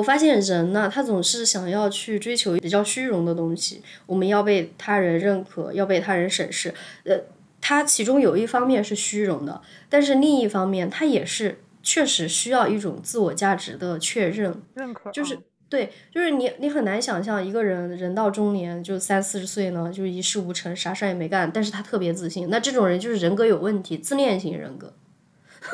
[0.00, 6.72] 我发现人呢，他总是想要去追求比较虚荣的东西，我们要被他人认可，要被他人审视。
[7.04, 7.20] 呃，
[7.60, 9.60] 他其中有一方面是虚荣的，
[9.90, 24.94] 但是另一方面，他也是确实需要一种自我价值的确认，认可，就是对，就是你你很难想象一个人人到中年就三四十岁呢，就一事无成，啥事儿也没干，但是他特别自信，那这种人就是人格有问题，自恋型人格。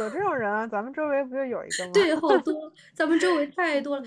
[0.01, 1.91] 有这种人啊，咱们周围不就有一个吗？
[1.95, 4.05] 对，好多，咱们周围太多了。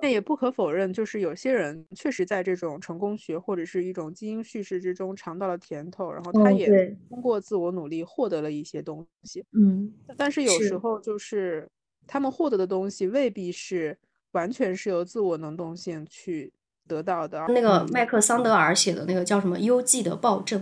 [0.00, 9.44] 那也不可否认，就是有些人确实在这种成功学或者是一种基因叙事之中尝到了甜头，然后他也通过自我努力获得了一些东西。
[9.52, 11.68] 嗯，但是有时候就是
[12.06, 13.98] 他们获得的东西未必是
[14.32, 16.52] 完全是由自我能动性去。
[16.88, 20.58] 得到的那个麦克桑德尔写的那个叫什么《幽寂的暴政》，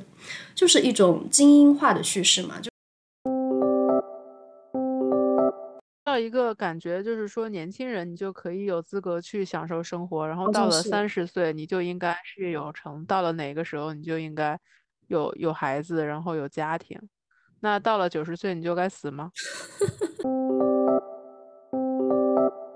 [0.57, 2.69] 就是一种精英化的叙事嘛，就
[6.17, 14.59] 到一个感觉，就是说年轻人你就可以有资格去享受生活，然后到了三十岁你就应该事业有成，到了哪个时候你就应该
[15.09, 16.99] 有有孩子，然后有家庭，
[17.61, 19.31] 那到了九十岁你就该死吗？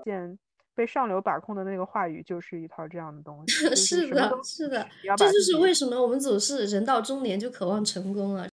[0.05, 0.37] 见。
[0.73, 3.67] 被上流把控的那个话语就是一套这样的东西。
[3.75, 8.47] 是的，是的，这就是为什么我们总是人到中年就渴望成功了。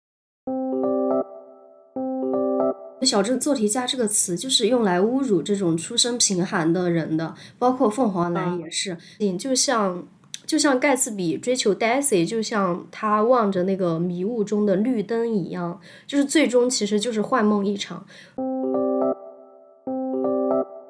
[3.02, 8.96] 小镇做题家这个词就是用来侮辱这种出身贫寒的人的，包括凤凰男也是。
[9.20, 10.06] 嗯，就像
[10.44, 18.04] 就像盖茨比追求 Daisy，就像他望着那个迷雾中的绿灯一样，就是最终其实就是幻梦一场。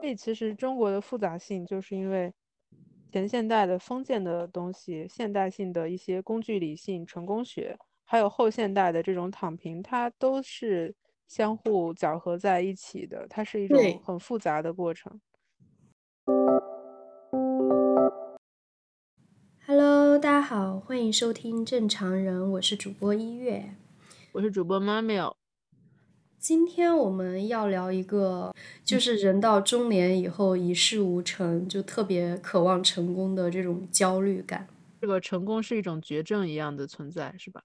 [0.00, 2.32] 所以其实中国的复杂性，就是因为
[3.12, 10.94] 前现代的封建的东西，现代性的一些工具理性、成功学，还有后现代的这种躺平，它都是
[11.28, 15.20] 相互搅合在一起的，它是一种很复杂的过程。
[19.66, 23.74] Hello，大家好，欢迎收听正常人，我是主播一月，
[24.32, 25.20] 我是主播妈咪。
[26.38, 34.66] 今天我们要聊一个，就是人到中年以后一事无成，就特别渴望成功的这种焦虑感。
[35.02, 37.62] 这个成功是一种绝症一样的存在，是吧？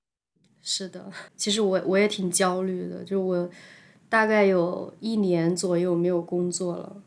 [0.64, 3.50] 是的，其实我我也挺焦虑的，就我
[4.10, 7.04] 大概有一年左右没有工作了。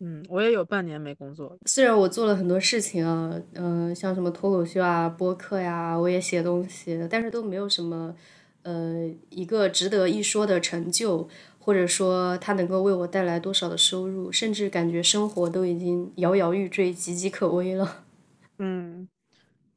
[0.00, 1.56] 嗯，我也有半年没工作。
[1.66, 8.14] 虽然我做了很多事情啊，嗯，像什么脱口秀啊、播客呀，我也写东西，但是都没有什么。
[8.62, 11.26] 呃，一个值得一说的成就，
[11.58, 18.04] 或者说它能够为我带来多少的收入，甚至感觉生活都已经摇摇欲坠、岌岌可危了。
[18.58, 19.08] 嗯，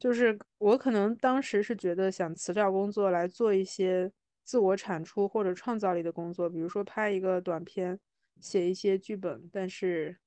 [0.03, 4.11] 就是我可能当时是觉得想辞掉工作来做一些
[4.43, 7.97] 自我产出或者创造力的工作，比如说拍一个短片、
[8.41, 10.17] 写一些剧本，但是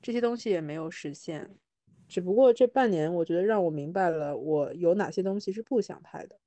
[0.00, 1.50] 这些东西也没有实现。
[2.08, 6.38] 只不过这半年，我觉得让我明白了我有哪些东西是不想拍的。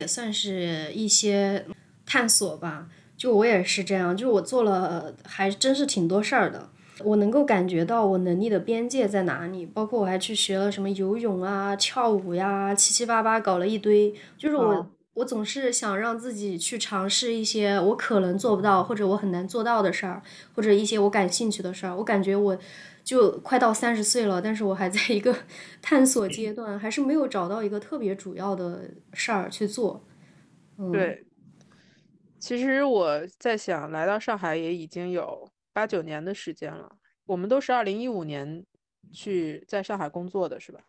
[0.00, 1.64] 也算是一些
[2.04, 6.70] 探索吧，就我也是这样，就我做了还真是挺多事儿的，
[7.04, 20.22] 我能够感觉到我能力的边界在哪里，包括我还去学了什么游泳啊、跳舞呀，七七八八搞了一堆，就是我我总是想让自己去尝试一些我可能做不到或者我很难做到的事儿，
[20.54, 22.58] 或者一些我感兴趣的事儿，我感觉我。
[23.04, 25.34] 就快到三十岁了，但是我还在一个
[25.82, 30.00] 探索阶段，还是没有找到一个特别主要的事儿去做。
[30.78, 30.92] 嗯。
[30.92, 31.26] 对，
[32.38, 36.96] 其实我在想，来到上海也已经有八九年的时间了。
[37.26, 38.64] 我们都是二零一五年
[39.12, 40.80] 去在上海工作的，是吧？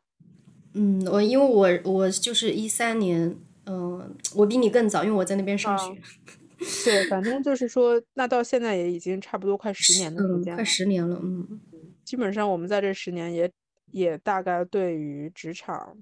[0.73, 3.35] 嗯，我因为我我就是一三年，
[3.65, 6.01] 嗯，我比你更早，因为我在那边上学。
[6.85, 11.59] 对，反正就是说，那到现在也已经差不多快十年的时间，快十年了，嗯。
[12.03, 13.51] 基本上我们在这十年也
[13.91, 15.95] 也大概对于职场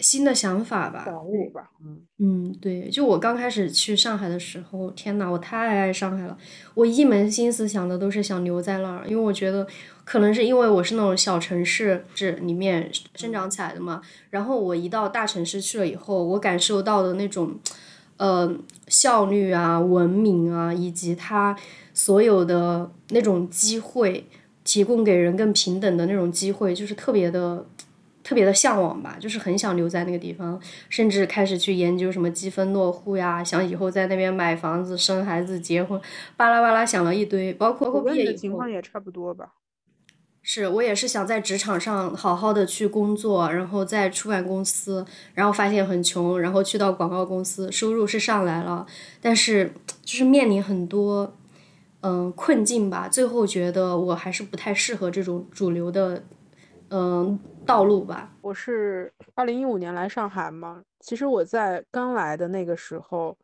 [0.00, 6.36] 新的想法吧，感悟吧，嗯嗯，对，就我刚开始去上海的时候，天呐，我太爱上海了，
[6.74, 9.66] 我一门心思想的都是想留在那儿，因为我觉得
[10.04, 14.00] 可能是因为我是那种小城市这里面生长起来的嘛，
[14.30, 17.56] 然后我一到大城市去了以后，我感受到的那种
[18.18, 18.56] 呃
[18.86, 21.56] 效率啊、文明啊，以及它
[21.92, 24.26] 所有的那种机会。
[24.64, 27.64] 提供给人更平等的那种机会，就是特别的、
[28.28, 30.60] 特别的向往吧，就是很想留在那个地方，
[30.90, 35.98] 甚至开始去研究什么积分落户呀，想以后在那边买房子、生孩子、结婚，
[36.36, 39.54] 巴拉巴拉想了一堆，包括包括毕业情况也差不多吧。
[40.42, 48.86] 是我也是想在职场上好好的去工作，然后在出版公司，然后发现很穷，然后去到广告公司，收入是上来了，
[49.22, 49.72] 但是
[50.04, 51.34] 就是面临很多。
[52.00, 56.22] 嗯困境吧，最后觉得我还是不太适合这种主流的
[56.90, 57.36] 嗯
[57.68, 58.34] 道路吧。
[58.40, 63.36] 我是二零一五年来上海嘛，其实我在刚来的那个时候，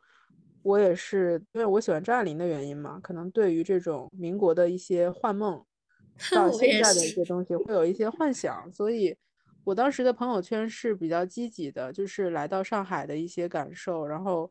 [0.62, 5.62] 我也是因为我喜欢张爱玲的原因嘛，可能对于这种民国的一些幻梦，
[6.32, 9.14] 到现在的一些东西会有一些幻想，所以
[9.62, 14.50] 我当时的朋友圈是比较积极的，就是来到上海的一些感受，然后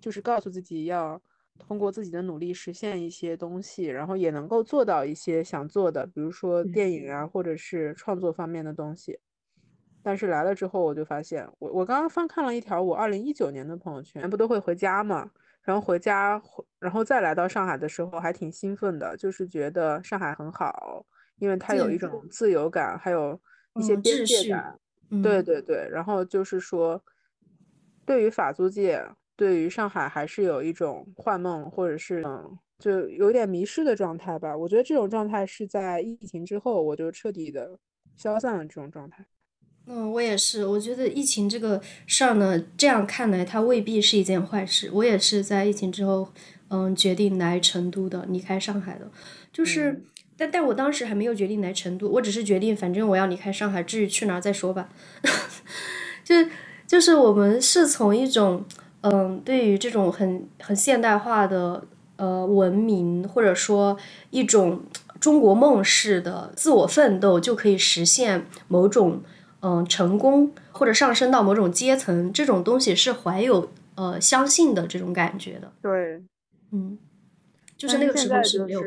[0.00, 1.22] 就是告诉自己要
[1.58, 9.20] 通过自己的努力实现一些东西，然后也能够做到一些想做的，比如说电影啊，或者是创作方面的东西。
[10.02, 15.30] 但是来了之后，我就发现，我我刚刚翻看了一条我二零一九年的朋友圈，不都会回家嘛？
[15.62, 16.42] 然后回家，
[16.80, 21.06] 然后再来到上海的时候，还挺兴奋的，就是觉得上海很好，
[21.38, 23.40] 因为它有一种自由感，还有
[23.74, 24.76] 一些边界感。
[25.22, 27.00] 对对对，然后就是说，
[28.04, 29.06] 对于法租界，
[29.36, 34.56] 对于上海还是有一种幻梦，或者是嗯，就有点迷失的状态吧。
[34.56, 37.78] 我觉得这种状态是在疫情之后，我就彻底的
[38.16, 39.24] 消散了这种状态。
[39.86, 40.64] 嗯，我也是。
[40.64, 44.88] 我觉得疫情这个事儿呢，这样看来它未必是一件坏事。
[44.92, 46.28] 我也是在疫情之后，
[46.68, 49.10] 嗯，决定来成都的，离开上海的。
[49.52, 50.04] 就是，
[50.36, 54.88] 但但我当时还没有决定来成都，我只是决定，反正我要离开上海，至于去哪儿再说吧。
[56.22, 56.36] 就
[56.86, 58.64] 就是我们是从一种，
[59.02, 61.84] 嗯，对于这种很很现代化的
[62.16, 63.96] 呃文明，或者说
[64.30, 64.80] 一种
[65.20, 69.22] 中国梦式的自我奋斗，就可以实现某种。
[69.64, 75.70] 嗯，成功或者上升到某种阶层，这种东西是怀有呃相信的这种感觉的。
[75.80, 76.20] 对，
[76.72, 76.98] 嗯，
[77.76, 78.82] 就是那个时候是没有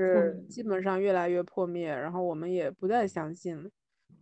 [0.49, 3.69] 基本上越来越破灭，然后我们也不再相信了。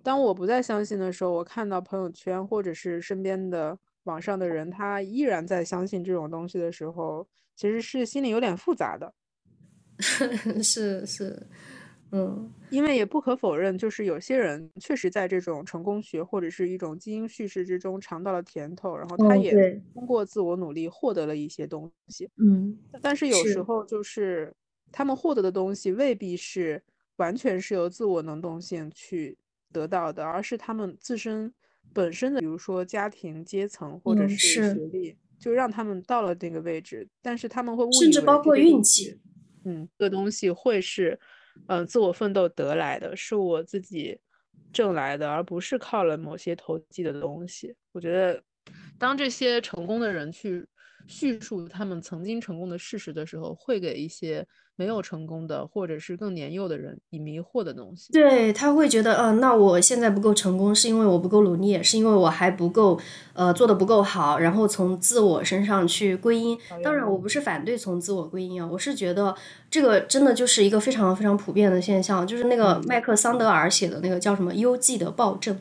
[0.03, 9.13] 当我不再相信的时候，我看到朋友圈或者是身边的网上的人，他依然在相信这种东西的时候，其实是心里有点复杂的。
[10.63, 11.47] 是是。
[12.15, 19.51] 嗯，因为也不可否认，就是有些人确实在这种成功学或者是一种基因叙事之中尝到了甜头，然后他也
[19.95, 22.29] 通过自我努力获得了一些东西。
[22.37, 24.53] 嗯，但是有时候就是
[24.91, 26.83] 他们获得的东西未必是
[27.15, 29.35] 完全是由自我能动性去
[29.71, 31.51] 得到的，而是他们自身
[31.93, 37.07] 本身的，比如说家庭阶层或者是学历，就让他们到了那个位置。
[37.21, 39.19] 但是他们会误甚至包括运气，
[39.65, 41.19] 嗯，这个东西会是。
[41.67, 44.19] 嗯，自我奋斗得来的是我自己
[44.71, 47.75] 挣来的，而不是靠了某些投机的东西。
[47.91, 48.43] 我觉得，
[48.97, 50.65] 当这些成功的人去
[51.05, 54.43] 叙述他们曾经成功的事实的时候，会给一些。
[54.75, 62.99] 没有成功的，或者是更年幼的人以迷惑的东西，对他会觉得，嗯，那我现在不够成功，是因为我不够努力，是因为我还不够，
[63.33, 66.57] 呃，做的不够好，然后从自我身上去归因。
[66.83, 69.35] 当然，我不是反对从自我归因啊，我是觉得
[69.69, 75.55] 这个真的就是一个非常非常普遍的现象，就是那个麦克桑德尔写的那个叫什么《优绩的暴政》。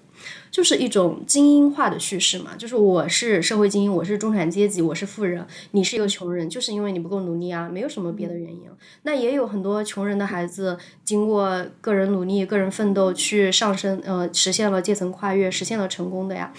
[0.53, 8.61] 就是一种精英化的叙事嘛，就是我是社会精英，我是中产阶级，我是富人，你是一个穷人，就是因为你不够努力啊，没有什么别的原因。
[9.03, 16.53] 那也有很多穷人的孩子，经过个人努力、个人奋斗去上升，呃，实现了阶层跨越，实现了成功的呀。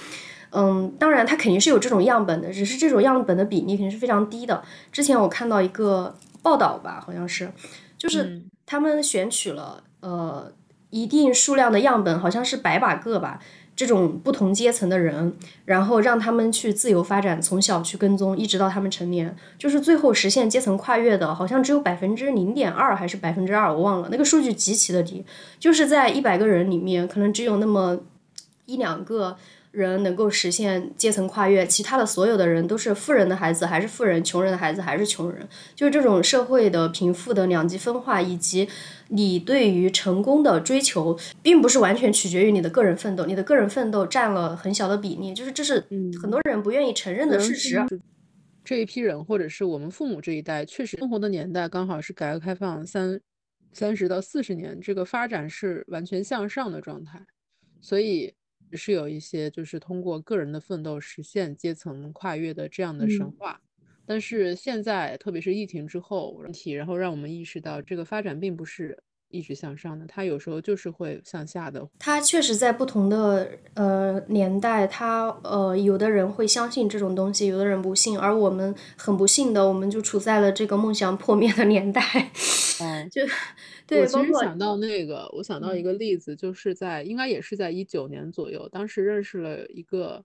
[0.52, 4.64] 嗯，当然他肯定是有这种样本的，只是这种样本的比例肯定是非常低的。
[4.92, 7.52] 之前我看到一个报道吧，好像是，
[7.98, 10.52] 就是他们选取了呃
[10.92, 13.40] 一定数量的样本，好像是百把个吧。
[13.76, 15.34] 这种不同阶层的人，
[15.66, 25.26] 然后让他们去自由发展，从小去跟踪，一直到他们成年，就是最后实现阶层跨越的，好像只有百分之零点二还是百分之二，我忘了，那个数据极其的低，
[25.60, 28.00] 就是在一百个人里面，可能只有那么
[28.66, 29.38] 一两个。
[29.74, 38.70] 人能够实现阶层跨越，其他的所有的人都是富人的孩子还是富人，穷人的孩子还是穷人，就是这种社会的贫富的两极分化，以及
[39.08, 45.84] 你对于成功的追求，并不是完全取决于你的个人奋斗，你的个人奋斗占了很小的比例，就是这是
[46.22, 47.84] 很多人不愿意承认的事实。
[48.64, 53.20] 这一批人，或者是我们父母这一代，确实生活的年代刚好是改革开放三
[53.72, 57.20] 三十到四十年，这个发展是完全向上的状态，
[57.82, 58.36] 所以。
[58.78, 63.60] 是有一些就是通过个人的奋斗实现阶层跨越的这样的神话，
[64.06, 68.98] 但是现在特别是疫情之后问题，然后让我们意识到这个发展并不是
[69.30, 71.90] 一直向上的，它有时候就是会向下的。
[71.98, 82.02] 它确实在不同的呃年代，它呃有的人会相信这种东西，有的人不信，而我们很不幸的，我们就处在了这个梦想破灭的年代。
[82.80, 83.22] 嗯， 就。
[83.96, 90.24] 我其实想到那个，我想到一个例子，就是在应该也是在一九年左右，当时认识了一个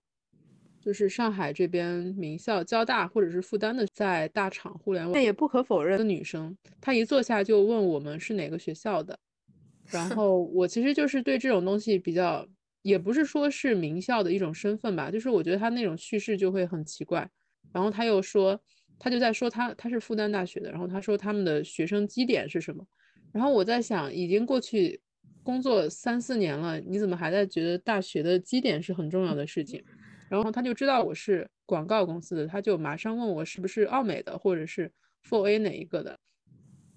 [0.81, 9.19] 就是上海这边名校交大或者是复旦的，在大厂互联网，但也不可否认的，女生她一坐下就问我们是哪个学校的，
[9.91, 12.47] 然后我其实就是对这种东西比较，
[12.83, 17.29] 也不是说是名校的一种身份吧，就是我觉得她那种叙事就会很奇怪，
[17.73, 18.59] 然后她又说，
[18.99, 22.85] 他就在说他他是复旦大学的，然后他说他们的学生基点是什么，
[23.33, 25.01] 然后我在想，已经过去
[25.43, 29.83] 工作三四年了，你怎么还在觉得大学的基点是很重要的事情？
[30.29, 34.93] 然后他就知道我是广告公司的，他就马上问我是不是奥美的，或者是
[35.27, 36.19] Four A 哪一个的。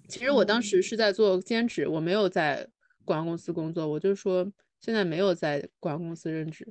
[0.09, 2.67] 其实我当时是在做兼职，我没有在
[3.05, 6.67] 广告公司工作，我就说现在没有在广告公司任职。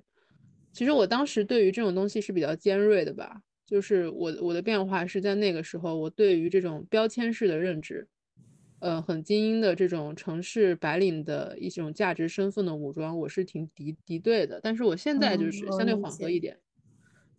[0.73, 8.09] 其实我当时对于这种东西是比较尖锐的吧，就是我我的变化是在那个时候，我对于这种标签式的认知。
[8.81, 14.59] 呃，很精英的这种城市白领的一种价值身份的武装，我是挺敌敌对的。
[14.62, 16.57] 但是我现在就是相对缓和一点。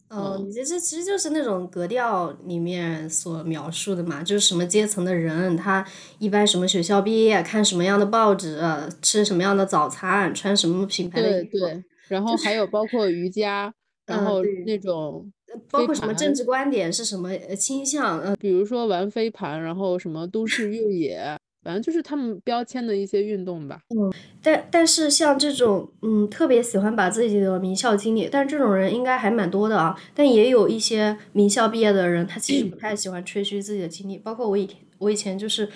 [0.10, 5.84] 嗯，你这这其实就是那种格调里面所描述的嘛，就是什么阶层的人，他
[6.20, 8.62] 一般什么学校毕业，看什么样的报纸，
[9.02, 11.58] 吃什么样的早餐，穿什么品牌的衣服。
[11.58, 11.84] 对对。
[12.08, 13.74] 然后还有包括瑜伽，
[14.06, 15.34] 然后那种。
[15.70, 18.20] 包括什么政治观点是什么倾向？
[18.20, 23.80] 呃，比如说玩飞盘，然后什么都市越野，反正就是他们标签的一些运动吧。
[23.90, 29.96] 嗯，但但是像这种，嗯，特别喜欢把自己的名校经历，但这种人应该还蛮多的啊。
[30.16, 34.18] 但也有一些名校毕业的人，他其实不太喜欢吹嘘自己的经历。
[34.18, 35.70] 包括我以前，我以前就是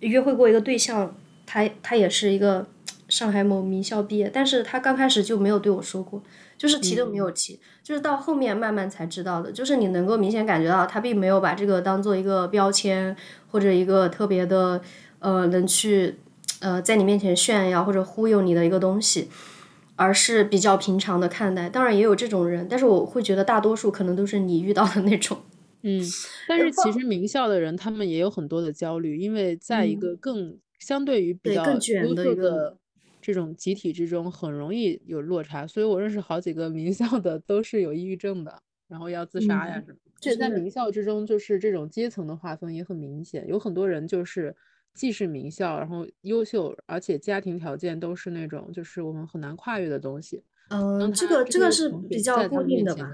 [0.00, 1.16] 约会过一个对象，
[1.46, 2.66] 他他也是一个
[3.08, 6.22] 上海某名校毕业，但是他刚开始就没有对我说过。
[6.58, 9.52] 就是提都没有提，就是到后面慢慢才知道的。
[9.52, 14.82] 就是你能够明显感觉到他并没有把这个当做一个标签或者一个特别的
[15.20, 16.16] 呃能去
[16.60, 19.28] 呃在你面前炫耀或者忽悠你的一个东西，
[19.94, 21.68] 而是比较平常的看待。
[21.68, 25.38] 当然也有这种人，但是我会觉得大多数可能都是你遇到的那种。
[25.82, 26.02] 嗯，
[26.48, 32.76] 但是其实名校的人他们也有很多的焦虑，因为在一个更相对于比较优秀的。
[33.28, 39.98] 这种集体之中很容易有落差，所以我认识好几个名校的都是有抑郁症的，然后要自杀呀什么。
[40.18, 44.56] 这在名校之中，就是这种阶层的划分也很明显，有很多人就是
[44.94, 50.42] 既是名校，然后优秀，而且家庭条件都是那种就是我们很难跨越的东西。
[50.70, 53.10] 嗯，这个这个是比较固定的吧？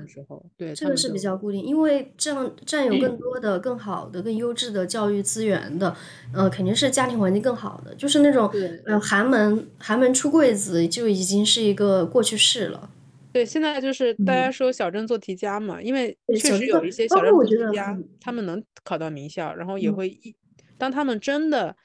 [0.57, 5.95] 对，这个是比较固定，因为这样占有更多的、更好的、更优质的教育资源的，
[6.33, 7.95] 呃，肯定是家庭环境更好的。
[7.95, 8.51] 就是那种
[8.87, 12.91] 呃寒门寒门出贵子就已经是一个过去式了。
[13.33, 20.35] 对，现在就是大家说小镇做题家嘛，因为确实有一些小镇做题家，他们能考到名校，然后也会一
[20.77, 21.77] 当他们真的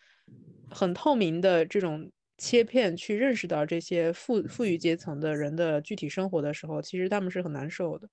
[0.71, 2.09] 很透明的这种。
[2.39, 8.07] 切片去认识到这些富富裕阶层的人的具体生活的时候，其实他们是很难受的。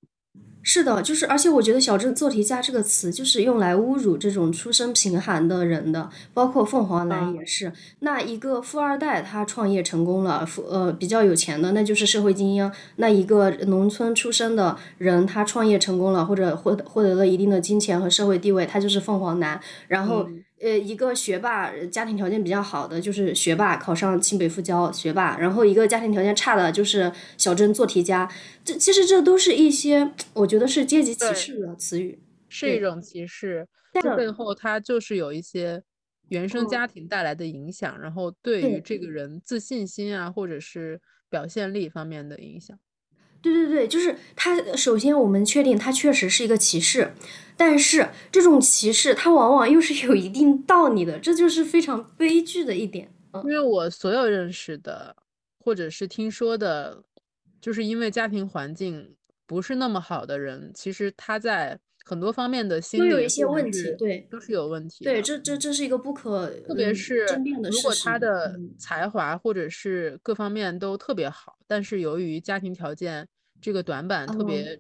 [0.63, 7.73] 是的，就是，而且我觉得“小镇做题家”这个词就是用来侮辱这种出身贫寒的人的，包括凤凰男也是。
[8.01, 19.59] 那一个富二代他创业成功了，富呃比较有钱的，那就是社会精英；那一个农村出身的人他创业成功了，或者获获得了一定的金钱和社会地位，他就是凤凰男。
[19.89, 20.29] 然后。
[20.61, 25.37] 呃，一个学霸，家庭条件比较好的就是学霸，考上清北复交学霸。
[25.39, 28.31] 然后一个家庭条件差的，就是小镇做题家。
[28.65, 33.69] 这其实这都是一些，我觉得是阶级歧视的词语，是一种歧视。
[33.93, 35.83] 这背后它就是有一些
[36.29, 42.79] 原生家庭带来的影响，然后对于这个人自信心啊，或者是表现力方面的影响。
[43.43, 44.57] 对对对，就是他。
[44.75, 47.15] 首先，我们确定他确实是一个歧视，
[47.57, 53.09] 但是这种歧视它往往又是有一定道理的，这就是非常悲剧的一点。
[53.45, 55.15] 因为我所有认识的
[55.63, 57.03] 或者是听说的，
[57.61, 59.15] 就是因为家庭环境
[59.47, 65.05] 不是那么好的人，其实他在很多方面的心理都有一些问题，对，都是有问题。
[65.05, 67.27] 对，这这这是一个不可特别是
[67.71, 73.29] 如果他的才华或者是各方面都特别好，但是由于家庭条件。
[73.59, 74.79] 这个短板特别，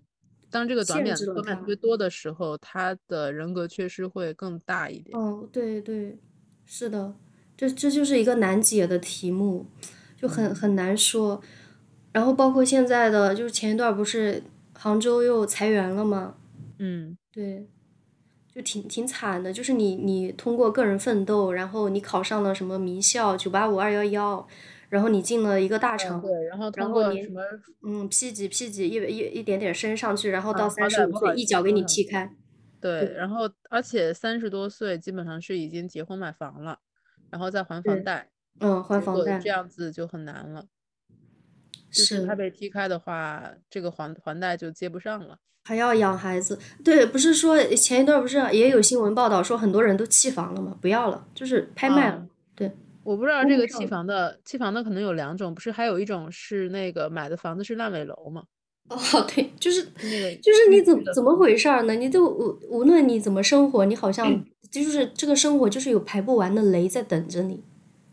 [0.51, 5.19] 当这个短板短板特别多的时候，他的人格缺失会更大一点。
[5.19, 6.19] 哦，对对，
[6.67, 7.15] 是的，
[7.57, 9.67] 这这就是一个难解的题目，
[10.15, 11.43] 就很很难说。
[12.13, 14.43] 然后包括现在的，就是前一段不是
[14.75, 16.37] 杭州又裁员了吗？
[16.79, 17.69] 嗯，对，
[18.53, 19.53] 就挺挺惨的。
[19.53, 24.49] 就是你你通过个人奋斗，然后你考上了什么名校，九八五二幺幺。
[24.89, 27.43] 然后你进了一个大厂，对，然后通过什么，
[27.83, 32.31] 嗯，P 几 P 几一一一点点升上去，然后到三十五岁一脚给你踢开。
[32.81, 36.79] 对，然后而且三十多岁基本上是已经结婚买房了，
[37.31, 38.31] 然后再还房贷，
[38.61, 40.65] 嗯，还房贷，这样子就很难了。
[41.97, 45.39] 就是他被踢开的话，这个还还贷就接不上了。
[45.65, 50.77] 还要养孩子，对，不是说前一段不是也有新闻报道说很多人都弃房了吗？
[50.81, 52.25] 不要了，就是拍卖了。
[52.55, 52.71] 对，
[53.03, 58.45] 我不知道这个弃房的弃房的可能有两种，不是还有一种是那个买的房子是烂尾楼吗？
[58.89, 58.97] 哦，
[59.35, 61.95] 对，就是那个，就是你怎怎么回事儿呢？
[61.95, 67.65] 你都无无论你怎么生活，你好像就是这个生活就是有排不完的雷在等着你。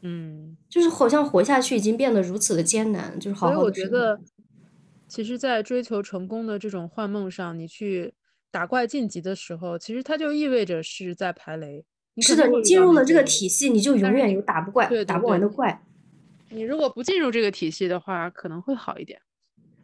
[0.01, 3.53] 嗯，就是好像活下去已经变得如此的艰难，就是好好。
[3.53, 4.19] 所以我觉得。
[5.05, 8.15] 其实，在追求成功的这种幻梦上，你去
[8.49, 11.85] 打怪晋级的时候，其实它就意味着是在排雷。
[12.17, 15.83] 是的，你进入了这个体系，你就永远有打不怪、对打不完的怪。
[16.49, 19.21] 你如果不进入这个体系的话，可能会好一点。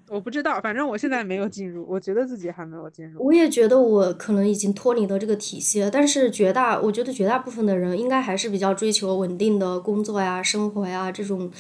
[0.09, 3.23] 我不知道，反正我现在没有进入，我觉得自己还没有进入。
[3.23, 11.51] 我也觉得我可能已经脱离了这个体系了，但是绝大，我觉得绝大部分的人应该还是比较追求稳定的工作呀、生活呀这种，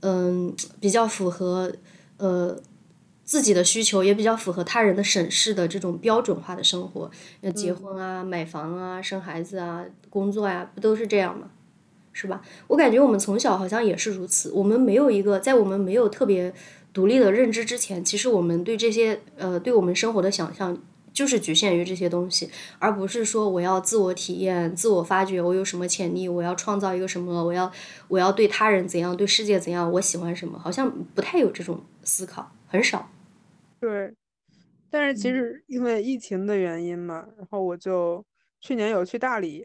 [0.00, 1.72] 嗯，比较符合
[2.16, 2.58] 呃。
[3.28, 7.10] 自己的需求也比较符合他人的审视的这种标准化的生活，
[7.42, 11.50] 要结婚啊、买房啊、生孩子啊、工作呀，不都是这样吗？
[12.14, 12.40] 是吧？
[12.68, 14.50] 我感觉我们从小好像也是如此。
[14.52, 16.54] 我们没有一个，在我们没有特别
[16.98, 20.76] 独立的认知之前，其实我们对这些呃，对我们生活的想象
[21.12, 22.50] 就是局限于这些东西，
[22.80, 27.70] 而不是说我要自我体验、自我发掘，我有什么潜力，我要创造一个什么，我要
[28.08, 33.08] 我要对他人怎样，对世界怎样，我喜欢什么，好像不太有这种思考，很少。
[33.78, 34.12] 对，
[34.90, 38.24] 但是其实因为疫情的原因嘛，然后我就
[38.60, 39.64] 去年有去大理，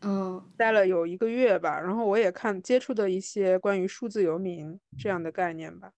[0.00, 5.92] 嗯，待了有一个月吧，然后我也看接触的一些关于数字游民这样的概念吧。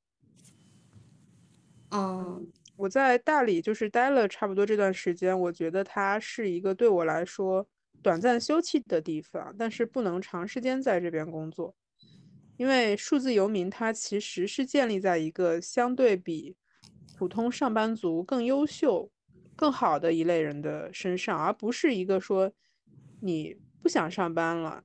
[1.92, 7.66] 嗯，我在大理就是待了差不多这段时间，我觉得它是一个对我来说
[8.02, 11.74] 短暂休憩的地方，但是不能长时间在这边工作，
[12.56, 16.56] 因为数字游民它其实是建立在一个相对比。
[17.14, 19.08] 普通上班族更优秀、
[19.54, 22.50] 更好的一类人的身上，而不是一个说
[23.20, 24.82] 你不想上班了，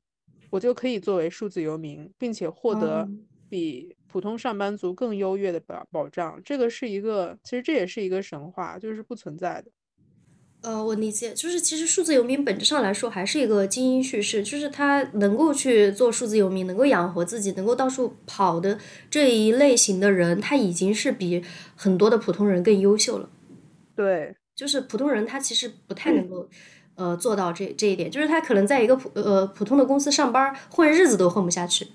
[0.52, 3.10] 我就可以作为数字游民，并且获得
[3.50, 6.42] 比普通上班族更优越的保保障。
[6.44, 9.72] 这个是一个，其实这也是一个神话，就是不存在的。
[10.62, 18.78] 呃，我理解，就是其实数字游民本质上来说还是一个精英叙事，就是他能够去做数字游民，能够养活自己，能够到处跑的
[19.10, 21.44] 这一类型的人，他已经是比
[21.76, 23.30] 很多的普通人更优秀了。
[23.96, 26.50] 对，就是普通人他其实不太能够，
[26.96, 31.88] 呃，做到这这一点，就是他可能在一个普呃普通的公司上班混日子都混不下去。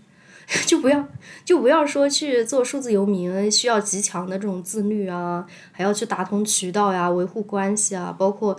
[0.67, 1.09] 就不要，
[1.45, 8.57] 就不要说去做数字游民，需要极强的这种自律啊，还要去打通渠道呀，维护关系啊，包括，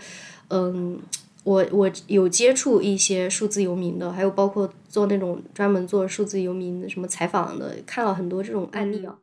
[0.50, 1.00] 嗯，
[1.44, 9.16] 我我有接触一些数字游民的，还有包括做那种专门做数字游民什么采访的，看了很多这种案例啊，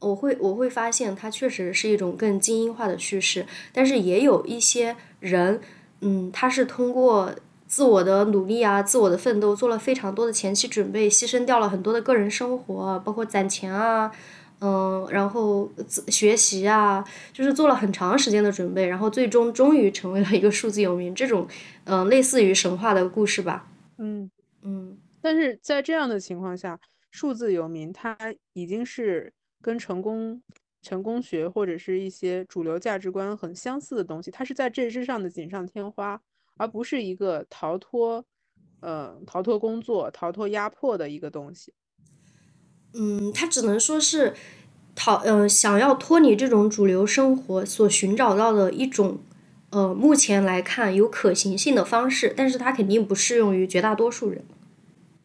[0.00, 5.60] 我会我会发现它确实是一种更精英化的趋势，但是也有一些人，
[6.00, 7.34] 嗯，他是通过。
[7.68, 14.10] 自我的努力啊，自我的奋斗，做了非常多的前期准备，牺牲掉了很多的个人生活，包括攒钱啊，
[14.60, 21.46] 嗯，然后自学习啊，就是做了很长时间的准备，然后最终终于成为了一个数字游民，这种，
[21.84, 23.68] 嗯，类似于神话的故事吧。
[23.98, 24.30] 嗯
[24.62, 28.16] 嗯，但是在这样的情况下，数字游民他
[28.54, 30.40] 已经是跟成功、
[30.80, 36.20] 成功学或者是一些主流价值观很相似的东西，它是在这之上的锦上添花。
[36.58, 38.22] 而不是一个逃脱，
[38.80, 41.72] 呃，逃脱工作、逃脱压迫的一个东西。
[42.94, 44.34] 嗯，他只能说是
[44.94, 49.18] 逃，呃，想要脱离这种主流生活所寻找到的一种，
[49.70, 54.44] 呃，目前来看有可行性的方式，但是它肯定不适用于绝大多数人。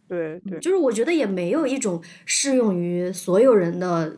[0.08, 4.16] 对对，就是我觉得也没有一种适用于所有人的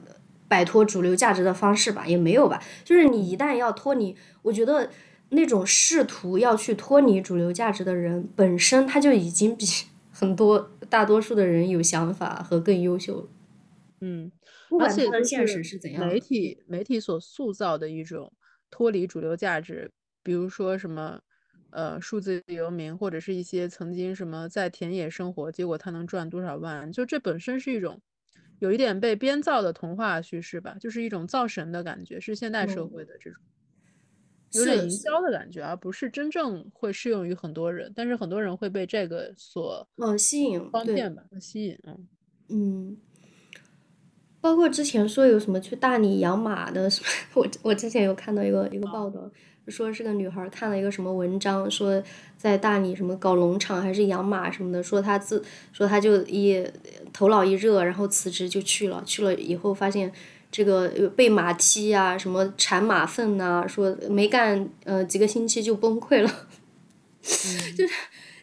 [0.47, 2.61] 摆脱主流价值的方式吧，也没有吧。
[2.83, 4.89] 就是你一旦要脱离，我觉得。
[5.35, 9.65] 那种试图要去脱离主流价值的人，本身他就已经比
[10.11, 13.29] 很多大多数的人有想法和更优秀。
[14.01, 14.31] 嗯，
[14.79, 16.05] 而且现实是怎样？
[16.05, 18.31] 媒体媒体所塑造的一种
[18.69, 19.91] 脱离主流价值，
[20.23, 21.21] 比如说什么
[21.71, 28.01] 呃数字游民，或者是一些曾经什么在田野生活，结果他能赚多少万，就这本身是一种
[28.59, 33.41] 有一点被编造的童话叙事吧，就是一种造神的感觉，是现代社会的这种。
[34.55, 37.91] 有点营销的感觉，而不是真正会适用于很多人。
[37.95, 41.77] 但是很多人会被这个所嗯吸引，方便吧，吸引。
[41.83, 42.07] 嗯
[42.49, 42.97] 嗯，
[44.41, 47.07] 包括之前说有什么去大理养马的什么，
[47.41, 49.31] 我我之前有看到一个一个报道，
[49.67, 52.01] 说是个女孩看了一个什么文章，说
[52.37, 56.63] 在大理什么搞农场还是养马什么的，说她自说她就一
[57.11, 60.11] 头脑一热，然后辞职就去了，去了以后发现。
[60.55, 60.87] 这个
[61.17, 66.31] 被马踢啊，什么铲马粪呐，说没干呃几个星期就崩溃了，
[67.77, 67.93] 就是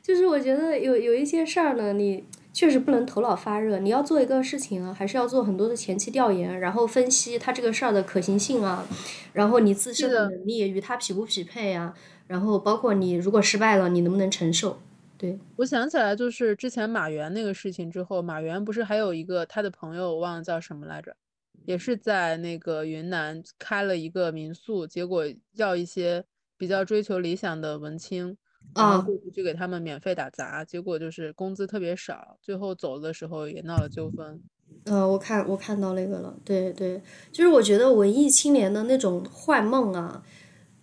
[0.03, 2.22] 就是我觉得有有一些事儿呢，你
[2.53, 8.87] 确实不能头脑发热，你要做一个事情啊，还是要做很多的前期调研，然后分析它这个事儿的可行性啊，
[9.33, 11.94] 然后你自身的能力与它匹不匹配啊，
[12.27, 14.79] 然后包括你如果失败了，你能不能承受？
[15.16, 21.16] 对我想起来，就是之前马原那个事情之后，马原不是还有一个他的朋友，我忘了叫什么来着。
[21.64, 26.25] 也是在那个云南开了一个民宿，结果要一些
[26.57, 28.37] 比较追求理想的文青，
[28.75, 34.40] 然后过去就给他们免费打杂，结果就是工资特别少，最后走的时候也闹了纠纷。
[34.85, 40.22] 呃，我看我看到那个了，对对，就是我觉得文艺青年的那种幻梦啊，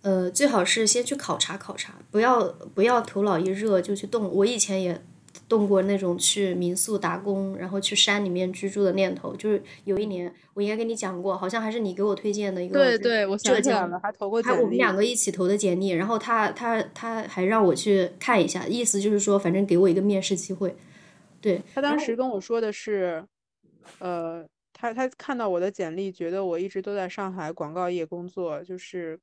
[0.02, 4.30] 呃，最好是先去考察考察，不要不要头脑一热就去动。
[4.30, 5.02] 我以前也。
[5.50, 9.34] 动过那种去民宿打工，然后去山里面居住的念头。
[9.34, 14.62] 就是有一年，我应该跟你讲过，好像还是你给我推荐的一个对对，我想起来了，还投过简历。
[14.62, 20.76] 我们两个一起投的简历，然后他他他还让我去看一下，意思就是说，反正给我一个面试机会。
[21.40, 23.24] 对他当时跟我说的是，
[23.98, 29.18] 呃，他他看到我的简历，觉得我一直都在上海广告业工作，就是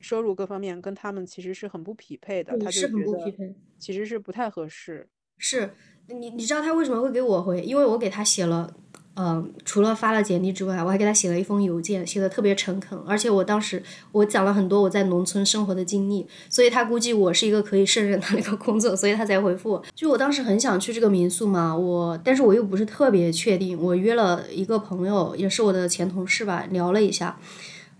[0.00, 5.08] 收入各方面跟他们其实是很不匹配的，他就觉得其实是不太合适。
[5.38, 5.72] 是
[6.08, 7.62] 你，你知道他为什么会给我回？
[7.62, 8.70] 因为我给他写了，
[9.14, 12.98] 嗯，除了发了简历之外，我还给他写了一封邮件，写的特别诚恳。
[13.06, 19.84] 而且我当时我讲了很多我在农村生活的经历，所以他估计我是一个可以胜任他那个工作，所以他才回复我。
[19.94, 23.80] 就我当时很想去这个民宿嘛，我但是我又不是特别确定。
[23.80, 27.38] 我约了一个朋友，也是我的前同事吧，聊了一下。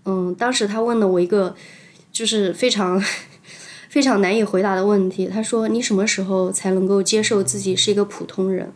[0.05, 1.55] 嗯，当时他问了我一个，
[2.11, 3.01] 就是非常。
[3.89, 5.27] 非常难以回答的问题。
[5.27, 8.71] 他说：“你什么时候才能够接受自己是一个普通人？”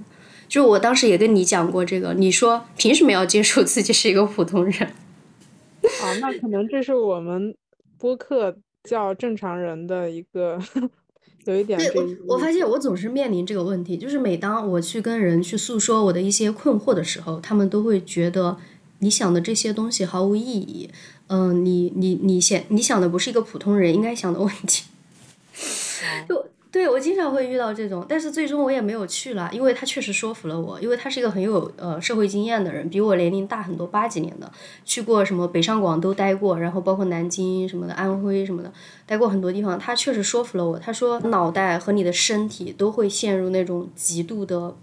[0.50, 2.14] 就我当时也跟你讲过这个。
[2.16, 4.74] 你说凭什么要接受自己是一个普通人？
[4.82, 7.56] 啊， 那可能这是我们
[7.98, 10.60] 播客叫正常人的一个
[11.46, 11.80] 有一点。
[11.80, 18.58] 对，我我发现我总是面临这个问题，就是每当我去跟人去诉说我的一些困惑的时候，他们都会觉得
[19.00, 20.90] 你想的这些东西毫无意义。
[21.28, 24.84] 嗯，你你你想你想的不是一个普通人应该想的问题。
[26.28, 34.52] 就对我经常会遇到这种，但是最终我也没有去了，因为他确实说服了我，因为他是一个很有呃社会经验的人，比我年龄大很多，八几年的，
[34.84, 38.74] 去过什么北上广都待过，然后包括南京什么的，安徽什么的，
[39.06, 40.80] 待过很多地方，他确实说服了我。
[40.80, 44.76] 他说脑袋和你的身体都会陷入那种极度的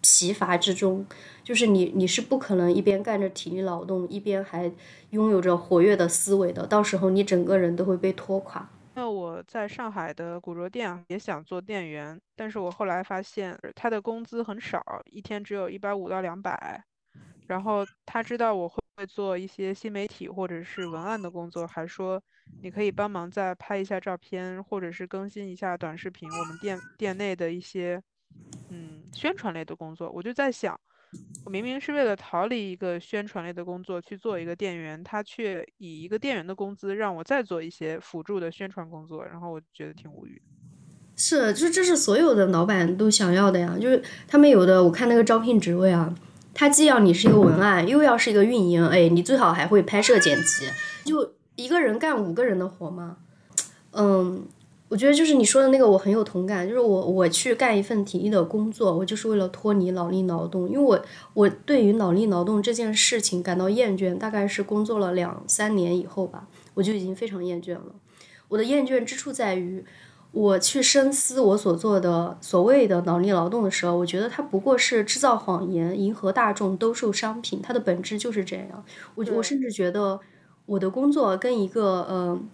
[0.00, 1.04] 疲乏之中，
[1.44, 4.72] 就是你你是不可能一边干着体力劳动，一边还
[5.10, 8.70] 拥有着活跃的思维的，到时候你整个人都会被拖垮。
[8.96, 16.82] 那我在上海的古着店也想做店员，但是我后来发现他的工资很少，一天只有一百五到两百。
[17.46, 22.20] 然后他知道我会做一些新媒体或者是文案的工作，还说
[22.62, 28.02] 你可以帮忙再拍一下照片，或者是更新一下短视频，我们店店内的一些
[28.70, 30.10] 嗯宣传类的工作。
[30.10, 30.80] 我就在想。
[31.46, 40.42] 我明明是为了逃离一个宣传类的工作去做一个店员，他却以一个店员的工资让我再做一些辅助的宣传工作，然后我觉得挺无语。
[41.14, 46.12] 是，就是这是所有的老板都想要的呀，就是他们有的我看那个招聘职位啊，
[46.52, 50.68] 他既要你是一个文案，又要是一个运营，哎，你最好还会拍摄剪辑，
[51.04, 53.18] 就一个人干五个人的活吗？
[53.92, 54.48] 嗯。
[54.88, 56.66] 我觉得就是你说的那个，我很有同感。
[56.66, 60.68] 就是我我去干一份体力的工作，我就是为了脱离脑力劳动。
[60.68, 67.96] 因为我我对于脑力劳动这件事情感到厌倦，大概是工作了两三年以后吧，我就已经非常厌倦了。
[68.46, 69.84] 我的厌倦之处在于，
[70.30, 77.60] 我去深思我所做的所谓的脑力劳动的时候，我觉得它不过是制造谎言，迎合大众，兜售商品。
[77.60, 78.84] 它的本质就是这样。
[79.16, 80.20] 我我甚至觉得
[80.64, 82.48] 我的工作跟一个嗯。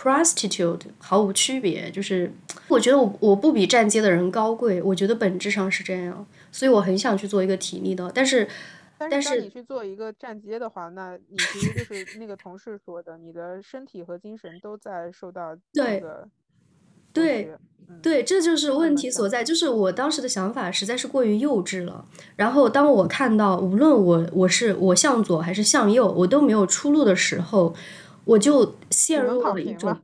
[0.00, 2.32] Prostitute 毫无区别，就是
[2.68, 8.46] 我觉得我我不比站街的人高贵，我觉得本质上是这样，所以我很想去做一个体力的，但是
[8.96, 16.28] 但是你去做一个站街的话，那你其实就是那个同事说的，你的身体和精神都在受到这个
[17.12, 17.50] 对
[18.00, 22.04] 对，这就是问题所在，就是我当时的想法实在是过于幼稚了。
[22.36, 27.74] 然后当我看到无论我我是我向左还是向右，我都没有出路的时候。
[28.28, 29.96] 我就陷入了一种，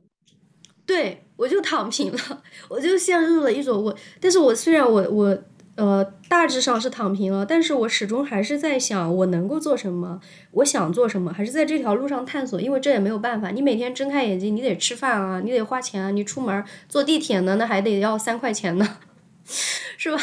[0.83, 5.37] 对我就躺平了，我就陷入了一种我，但是我虽然我我
[5.75, 10.19] 呃大致上是躺平了，但是我始终还是在想我能够做什么，
[10.53, 18.97] 我想做什么，还是在这条路上探索，因为这也没有办法，你每天睁开眼睛，你得吃饭啊，你得花钱啊，你出门坐地铁呢，那还得要三块钱呢，
[19.45, 20.19] 是吧？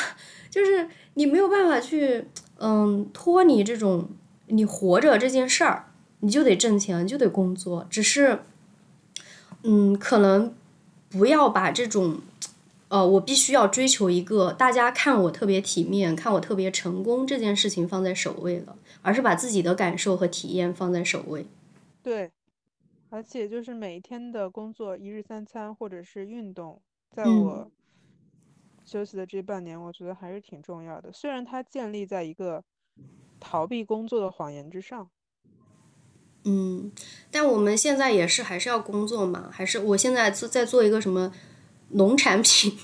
[0.51, 2.25] 就是你没有办法去
[2.59, 4.11] 嗯脱离这种
[4.49, 5.92] 你活着这件事儿。
[6.25, 7.85] 你就得挣钱，就得工作。
[7.91, 8.39] 只是，
[9.65, 10.55] 嗯，可能
[11.11, 12.21] 不要把这种，
[12.89, 21.45] 呃，我必须要追求一个大家看我特别体面、看我特别成功这件事情放在首位了，而是把自己的感受和体验放在首位。
[22.05, 22.31] 对，
[23.11, 26.81] 而且就是每一天的工作，一日三餐或者是运动，
[27.11, 27.69] 在我
[28.85, 31.13] 休息的这半年，我觉得还是挺重要的。
[31.13, 32.63] 虽然它建立在一个
[33.41, 35.11] 逃避工作的谎言之上。
[36.45, 36.91] 嗯，
[37.31, 41.33] 但我们现在也是还是要工作嘛，还是我现在在做一个什么
[41.91, 42.77] 农产品，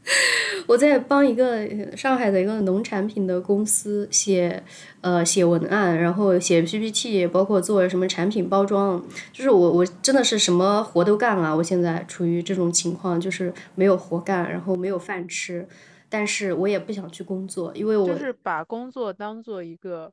[0.66, 4.62] 我在帮一个上海的一个农产品的公司写
[5.02, 15.68] 呃写文案，然后写 PPT，包括做什么产品包装，就是我我真的是什么活都干了，我现在处于这种情况，就是没有活干，然后没有饭吃，
[16.08, 20.10] 但是我也不想去工作，因为我就是把工作当做一个。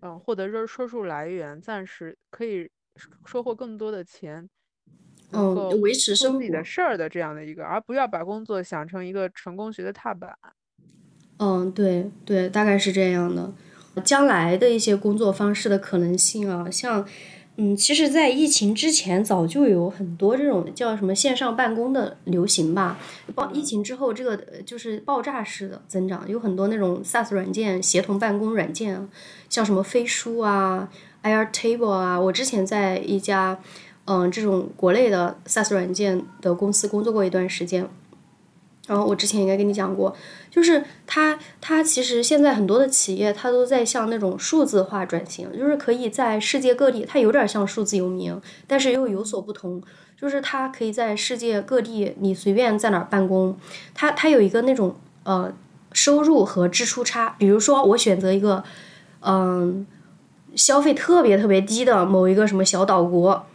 [0.00, 2.70] 嗯，获得收收入来源，暂时可以
[3.24, 4.48] 收获更多的钱，
[5.32, 10.36] 嗯，维持生活的事儿的这样的一个，而不要把工作想成一个成功学的踏板。
[11.38, 13.52] 嗯，对对，大概是这样的。
[14.04, 17.06] 将来的一些工作方式的可能性啊，像。
[17.58, 22.98] 嗯，其实，在疫情之前，早就有很多这种叫什么线上办公的流行吧。
[23.34, 29.08] 爆疫情之后，这个就是爆炸式的增长，有很多那种 SaaS 软件、协同办公软件，
[29.48, 30.90] 像什么飞书啊、
[31.22, 32.20] Airtable 啊。
[32.20, 33.58] 我之前在一家
[34.04, 37.88] 嗯这种国内的 SaaS 软件的公司工作过一段时间。
[38.86, 40.14] 然后我之前应该跟你讲过，
[40.48, 49.82] 就是它它其实现在很多的企业它都在向那种数字化转型，就是可以在世界各地，它有点像数字游民，但是又有所不同，
[50.20, 53.58] 就是它可以在世界各地你随便在哪儿办公，
[53.92, 54.94] 它它有一个那种
[55.24, 55.52] 呃
[55.92, 58.62] 收入和支出差，比如说我选择一个
[59.22, 59.84] 嗯
[60.54, 63.46] 消费特别特别低的某一个什么小岛国，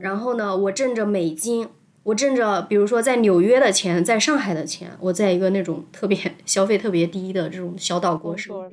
[0.00, 1.68] 然后呢我挣着美金。
[2.08, 8.70] 我挣着，比如说在纽约的钱，在上海的钱，我在一个那种特别消费特别低的这种小岛国生活，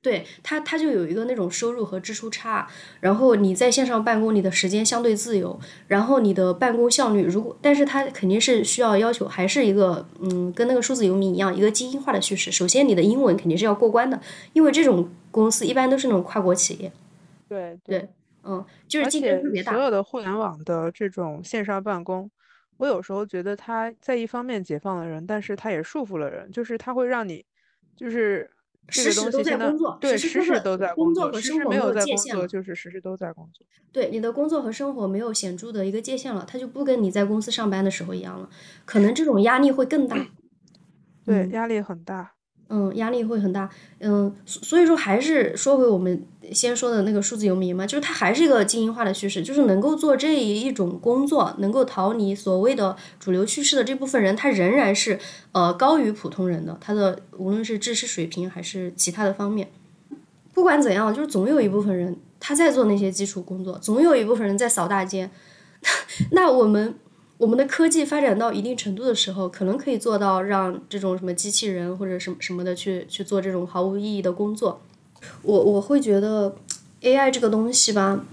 [0.00, 2.68] 对他，他就有一个那种收入和支出差。
[3.00, 12.52] 然后你在线上办公，你的时间相对自由，然后你的办公效率，如果，但是他肯定是需要要求，还是一个，嗯，跟那个数字游民一样，一个精英化的叙事。
[12.52, 14.20] 首先，你的英文肯定是要过关的，
[14.52, 16.92] 因为这种公司一般都是那种跨国企业。
[17.48, 18.08] 对对，
[18.44, 19.72] 嗯，就是竞争特别大。
[19.72, 22.30] 所有的互联网的这种线上办公。
[22.78, 27.44] 我有时候觉得他在一方面解放了人，但是他也束缚了人，就是他会让你，
[27.96, 28.50] 就是
[28.88, 33.66] 这个东西现在对时时都在工作，时时没有在工作，就是时时都在工作。
[33.92, 38.50] 对你的工作和生活没有显著的一个界限了，他就不跟你在公司上班的时候一样了，
[38.84, 40.28] 可能这种压力会更大。
[41.24, 42.35] 对，压力很大。
[42.68, 43.68] 嗯，压力会很大。
[44.00, 55.18] 嗯，所以说还是说回我们先说的那个数字游民嘛，就是它还是一个精英化的趋势，就是能够做这一种工作，能够逃离所谓的主流趋势的这部分人，他仍然是
[55.52, 59.68] 呃高于普通人的，他的无论是知识水平还是其他的方面。
[60.52, 65.30] 不管怎样，就是总有一部分人他在做那些基础工作，总有一部分人在扫大街。
[66.32, 66.94] 那我们。
[67.38, 74.80] 我们的科技发展到一定程度的时候，可能可以做到让这种什么机器人或者什么什么的去去做这种毫无意义的工作。
[75.42, 76.56] 我我会觉得
[77.02, 78.24] ，AI 这个东西吧，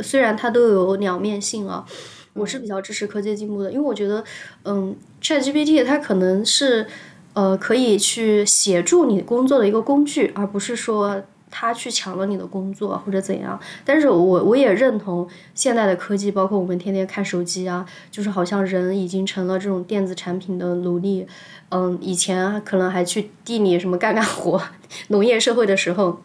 [0.00, 1.84] 虽然它都有两面性啊，
[2.32, 4.24] 我是比较支持科技进步的，因为我觉得，
[4.64, 6.86] 嗯，ChatGPT 它可能是
[7.34, 11.22] 呃可以去协助你工作的一个工具，而不是说。
[11.50, 21.26] 他去抢了你的工作或者怎样，但是我我也认同现在的科技，包括我们天天看手机啊，就是好像人已经成了这种电子产品的奴隶。
[21.70, 24.60] 嗯，以前可能还去地里什么干干活，
[25.08, 26.20] 农业社会的时候，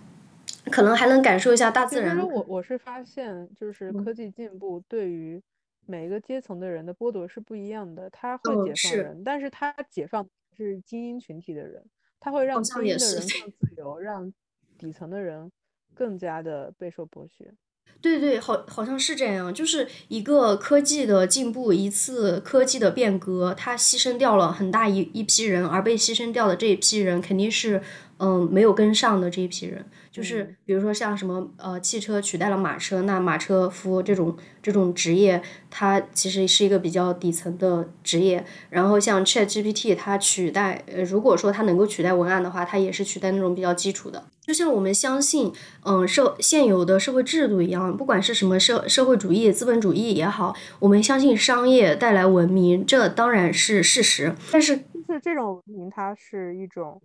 [0.71, 2.17] 可能还能感受一下大自然。
[2.19, 5.41] 我我是发现，就是科技进步对于
[5.85, 8.09] 每一个阶层的人的剥夺是不一样的。
[8.09, 11.83] 他会解放人，但是他解放是精英群体的人，
[12.19, 14.33] 他会让精英的人更自由，让。
[14.77, 15.51] 底层的人
[15.93, 17.53] 更加的备受剥削，
[18.01, 27.81] 对对，好好像是这样，就是一个科技的进步，一次科技的变革，它牺牲掉了很大一一批人，而被牺牲掉的这一批人肯定是
[28.19, 29.85] 嗯没有跟上的这一批人。
[30.11, 38.45] 就是比如说像什么呃汽车取代了马车，那马车夫这种这种职业，它其实是一个比较底层的职业。
[38.69, 44.23] 然后像 Chat GPT，它取代呃如果说它能够取代文案的话，它也是取代那种比较基础的。
[44.39, 45.51] 就像我们相信
[45.83, 54.33] 嗯社现有的社会制度一样，不管是什么社社会主义、资本主义也好，我们相信商业带来文明，这当然是事实。
[54.49, 57.01] 但是就是这种文明，它是一种。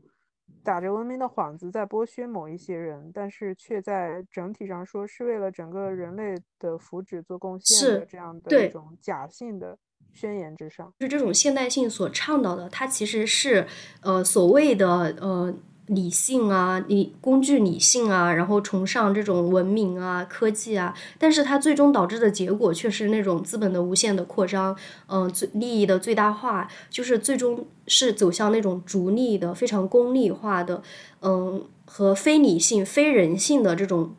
[0.70, 8.70] 打着文明的幌子在剥削某一些人，但是却在整体上说是为了整个人类的福祉做贡献的，这样的一。
[8.70, 9.76] 种假性的
[10.12, 10.94] 宣言之上。
[11.00, 13.66] 是这种现代性所倡导的，它其实是
[14.00, 14.86] 呃所谓的
[15.20, 15.52] 呃
[15.90, 24.76] 理性啊，理工具理性啊，然后崇尚这种文明啊、科技啊，但是它最终导致的结果却是那种资本的无限的扩张，
[25.08, 30.80] 嗯、最利益的最大化，就是最终是走向那种逐利的、非常功利化的，
[31.22, 34.14] 嗯、和非理性、非人性的这种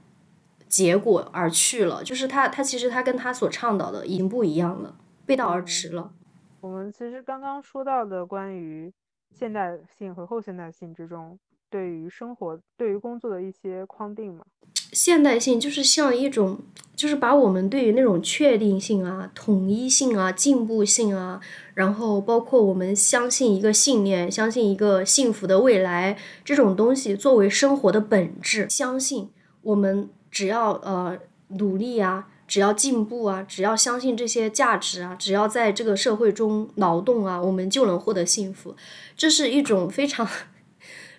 [0.68, 2.04] 结果而去了。
[2.04, 6.12] 就是它，它其实它跟它所倡导的已经不一样了，背道而驰了。
[6.60, 8.92] 我们其实刚刚说到的关于
[9.34, 11.40] 现代性和后现代性之中
[11.72, 14.46] 对于生活、对于工作的一些框定嘛。
[14.92, 16.60] 现代性就是像一种，
[16.98, 21.40] 就是把我们对于那种确定性啊、统一性啊、进步性啊，
[21.76, 29.30] 然后包括我们相信一个信念、相信一个幸福的未来这种东西作为生活的本质，相信
[29.62, 38.76] 我们只要呃努力啊，只要进步啊，只要相信这些价值啊，只要在这个社会中劳动啊，我们就能获得幸福。
[39.16, 40.28] 这是一种非常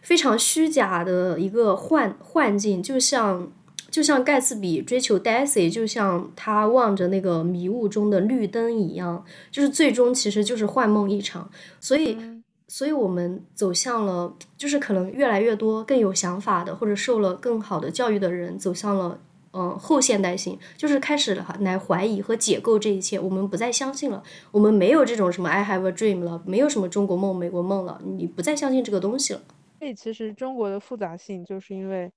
[0.02, 3.50] 非常虚假的一个幻幻境，就像。
[3.90, 11.50] 就像盖茨比追求 Daisy，就像他望着那个迷雾中的绿灯一样，就是最终其实就是幻梦一场。
[11.78, 12.16] 所以，
[12.66, 19.18] 所以我们走向了，就是可能越来越多更有想法的，或者受了更好的教育的人，走向了
[19.52, 23.20] 嗯后现代性，就是开始了来怀疑和解构这一切。
[23.20, 29.42] 我们不再相信了，我们没有这种什么 I have a dream 了，没有什么中国梦、美国梦了，你不再相信这个东西了。
[29.82, 32.08] 所以，其实中国的复杂性，就是因为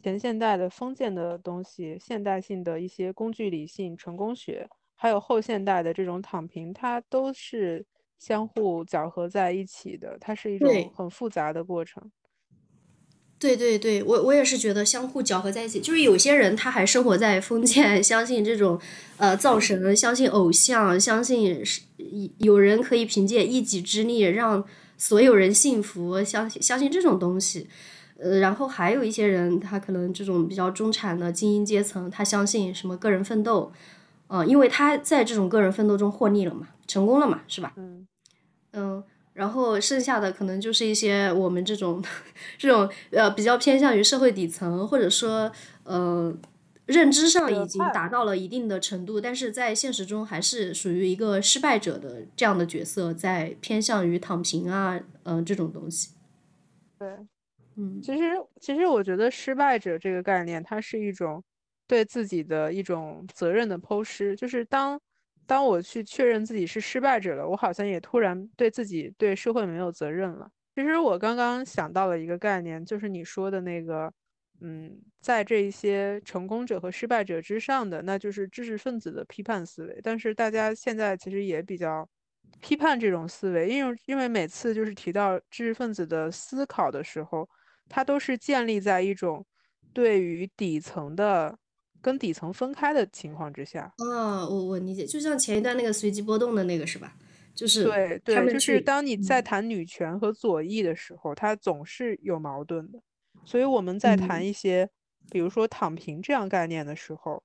[0.00, 7.84] 前现代的封建的东西，现代性的一些工具理性、成功学，还有后现代的这种躺平，它都是
[8.20, 12.12] 相互搅合在一起的，它是一种很复杂的过程。
[13.40, 18.80] 对对对，我我也是觉得相互搅合在一起，就是有些人他还生活在封建， 相信这种
[19.16, 21.82] 呃造神，相信偶像，相信是
[22.38, 24.64] 有人可以凭借一己之力让
[24.96, 27.68] 所有人幸福，相信相信这种东西。
[28.16, 33.72] 呃，然后还有一些人，他可能这种比较中产的精英阶层，他相信什么个人奋斗，
[34.28, 37.72] 呃，因为他在这种个人奋斗中获利了嘛，成功了嘛，是吧？
[37.76, 38.06] 嗯
[38.72, 39.02] 嗯，
[39.32, 42.02] 然后剩下的可能就是一些我们这种
[42.56, 45.50] 这种呃比较偏向于社会底层，或者说
[45.82, 46.32] 呃
[46.86, 56.10] 认知上已经达到了一定的程度，但是在现实中还是属于一个失败者的这样的角色，在偏向于躺平啊，嗯，这种东西。
[56.98, 57.08] 对。
[57.76, 58.22] 嗯，其实
[58.60, 61.42] 其实我觉得失败者这个概念，它是一种
[61.88, 64.36] 对自己的一种责任的剖尸。
[64.36, 65.00] 就是当
[65.44, 70.48] 当我去确认自己是失败者了，我好像也突然对自己对社会没有责任了。
[70.76, 74.12] 其实我刚刚想到了一个概念，就是你说的那个，
[74.64, 80.00] 嗯，在这一些成功者和失败者之上的，那就是知识分子的批判思维。
[80.02, 82.08] 但是大家现在其实也比较
[82.60, 87.48] 批判这种思维，因为因为每次就是提到知识分子的思考的时候。
[87.86, 89.44] 它都是建立在一种
[89.92, 91.54] 对于底层的
[92.00, 93.92] 跟底层分开的情况之下。
[93.98, 97.14] 啊，我我理解，就像前一段那个随机波动的那个是吧？
[97.54, 102.98] 就是对对，就是当你在谈女权和左翼的时候，它总是有矛盾的。
[103.44, 104.88] 所以我们在谈一些，
[105.30, 107.42] 比如说躺平这样概念的时候，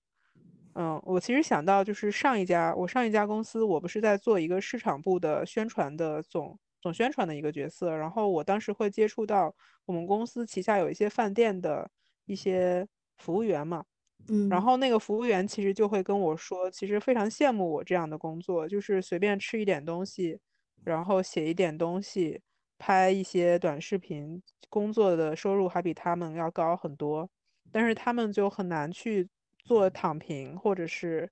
[0.73, 6.59] 嗯，我其实想到就是上一家我上一家公司，我不是在做一个市场部的宣传的总。
[6.81, 11.91] 总宣传的一个角色，然后我当时会接触到我们公司旗下有一些饭店的
[12.23, 13.83] 一些服务员嘛，
[14.29, 20.39] 嗯，然后那个服务员其实就会跟我说，其实非常羡慕我这样的工作，就是随便吃一点东西，
[20.85, 22.39] 然后写一点东西，
[22.79, 27.29] 拍一些短视频，工作的收入还比他们要高很多，
[27.71, 29.29] 但是他们就很难去
[29.63, 31.29] 做躺平或者是。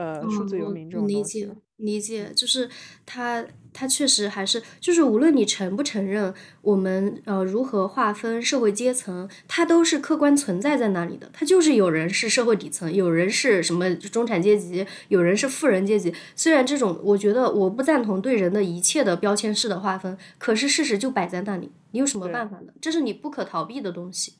[0.00, 1.46] 呃，数字游民这种理解
[1.76, 2.68] 理解，就是
[3.04, 6.32] 他他确实还是就是无论你承不承认，
[6.62, 11.28] 我们呃如何划分社会阶层，它都是客观存在在那里的。
[11.34, 16.14] 它就是有人是社会底层，有人是什么中产阶级，有人是富人阶级。
[16.34, 22.72] 虽然这种我觉得我不赞同对人的一切的标签式的划分，可是事实就摆在那里，你有什么办法呢？
[22.80, 24.34] 这是你不可逃避的东西。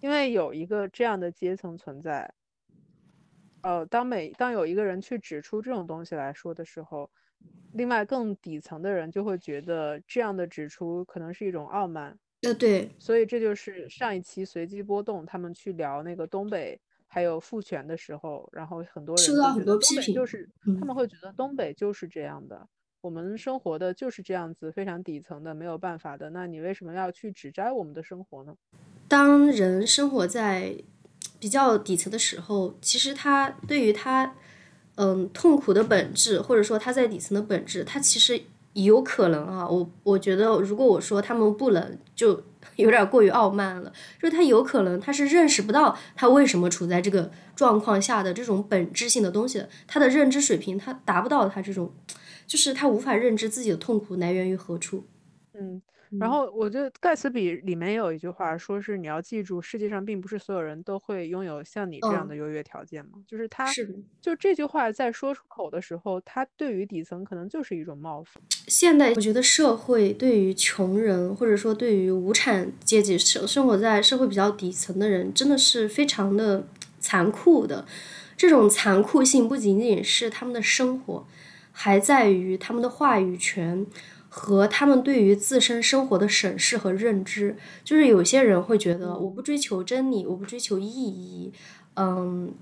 [0.00, 2.34] 因为有一个这样的阶层存在。
[3.62, 7.10] 呃，当每当有一个人去指出这种东西来说的时候，
[7.72, 12.18] 另外更底层的人就会觉得这样的指出可能是一种傲慢。
[12.42, 20.48] 呃，对，所以这就是上一期随机波动他们去聊那个东北还有父权的时候，然后很多人受到很多批评，就是
[20.78, 22.68] 他们会觉得东北就是这样的，
[23.00, 26.30] 我们生活的就是这样子，非常底层的，没有办法的。
[26.30, 28.54] 那你为什么要去指摘我们的生活呢？
[29.08, 30.76] 当人生活在
[31.38, 34.34] 比较底层的时候，其实他对于他，
[34.96, 38.40] 嗯，痛苦的本质，或者说他在底层的本质，他其实
[38.74, 39.68] 有可能啊。
[39.68, 42.42] 我我觉得，如果我说他们不能，就
[42.76, 43.92] 有点过于傲慢了。
[44.20, 51.94] 就是他有可能他是认识不到他为什么处在这个状况下的这种本质性的东西的，他的认知水平他达不到他这种。
[52.46, 55.04] 就是他无法认知自己的痛苦来源于何处，
[55.52, 55.82] 嗯，
[56.18, 63.18] 然后我觉得盖茨比里面有一句话，说是你要记住，世界上并不是所有人都会拥有像你这样的优越条件嘛。
[63.26, 63.66] 就是他，
[64.20, 68.42] 就这句话在说出口的时候，他对于底层可能就是一种冒犯。
[68.68, 76.66] 现代我觉得社会对于穷人，或者说对于无产阶级生生活在社会比较底层的人，真的是非常的
[76.98, 77.84] 残酷的。
[78.36, 81.26] 这种残酷性不仅仅是他们的生活。
[81.80, 83.86] 还在于他们的话语权
[84.28, 87.56] 和他们对于自身生活的审视和认知。
[87.84, 91.52] 就是有些人会觉得，我不追求真理，我不追求意义，
[91.94, 92.52] 嗯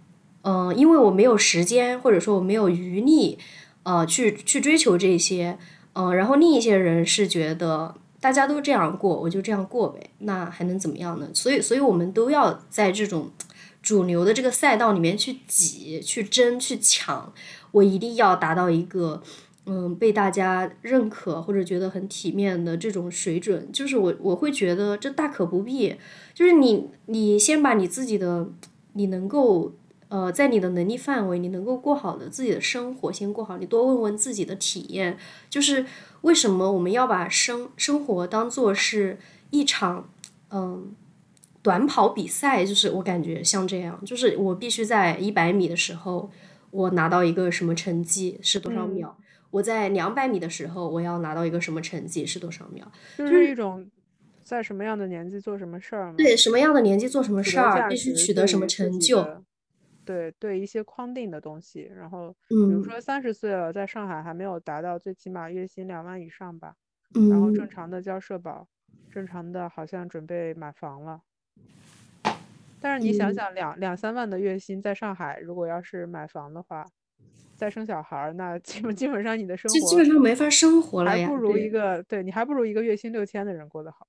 [0.43, 3.39] 嗯，因为我没有时间，或者说我没有余力，
[3.83, 5.59] 呃，去去追求这些，
[5.95, 6.15] 嗯。
[6.15, 11.29] 然后另一些人是觉得，大家都这样过，我就这样过呗，那还能怎么样呢？
[11.35, 13.31] 所以，所以我们都要在这种
[13.83, 17.33] 主流的这个赛道里面去挤、去争、去抢。
[17.73, 19.23] 我一定要达到一个，
[19.69, 25.97] 嗯，被大家认可或者觉得很体面的这种水准，就是我我会觉得这大可不必。
[26.33, 28.49] 就是你你先把你自己的，
[28.93, 29.75] 你能够
[30.09, 33.59] 呃在你的能力范围，你能够过好的自己的生活先过好。
[33.59, 35.19] 你多问问自己的体验，
[35.51, 35.85] 就是
[36.21, 39.19] 为什么我们要把生生活当做是
[39.51, 40.09] 一场
[40.51, 40.95] 嗯
[41.61, 42.65] 短跑比赛？
[42.65, 46.31] 就是我感觉像这样，就是我必须在一百米的时候。
[46.73, 49.17] 我拿到一个什么成绩是多少秒？
[49.51, 52.85] 我在两百米的时候，我要拿到一个什么成绩是多少秒？
[53.17, 53.91] 就是一种
[54.43, 59.45] 在什么样的年纪做什么事儿对，什么样的年纪做什么事儿，必须取得什么成就？
[60.05, 61.91] 对对，一些框定的东西。
[61.97, 66.75] 然后，比如说三十岁了，在上海还没有达到最起码月薪两万以上吧？
[67.31, 68.69] 然后正常的交社保，
[69.11, 71.23] 正常的好像准备买房了。
[72.79, 76.87] 但是你想想，两两三万的月薪在上海，如果要是买房的话，
[77.57, 81.27] 再生小孩儿，那基本基本上你的生活基本上没法生活了呀。
[81.27, 84.07] 还不如一个对你还不如一个月薪六千的人过得好。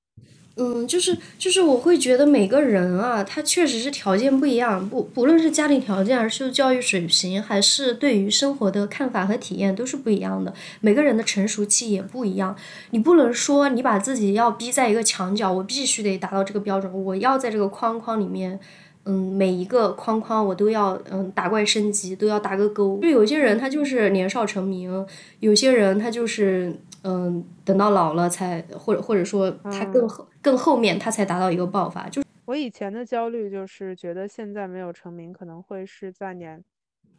[0.59, 10.51] 嗯，就是就是，我会觉得每个人啊，他确实是条件不一样，不不论是家庭条件，还是教育水平，还是对于生活的看法和体验，都是不一样的。
[10.81, 12.55] 每个人的成熟期也不一样。
[12.89, 18.59] 你不能说你把自己要逼在一个墙角，我必须得达到这个标准，我要在这个框框里面，
[19.07, 22.99] 嗯，每一个框框我都要嗯打怪升级，都要打个勾。
[23.01, 25.07] 就有些人他就是年少成名，
[25.39, 26.75] 有些人他就是。
[27.03, 32.09] 嗯，等到老了才，或者或者说他更后更后面他才达到一个爆发。
[32.09, 36.61] 就我以前的焦虑就是觉得现在没有成名，可能会是在年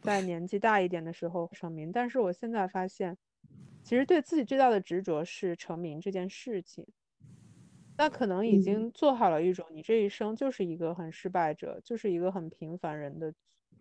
[0.02, 1.90] 在年纪大一点的时候成名。
[1.90, 3.16] 但是我现在发现，
[3.82, 6.84] 其实对自己最大的执着是成名这件事情。
[7.98, 13.34] 那可能已经做好了一种，你这一生就是一个很失败者，就是一个很平凡人的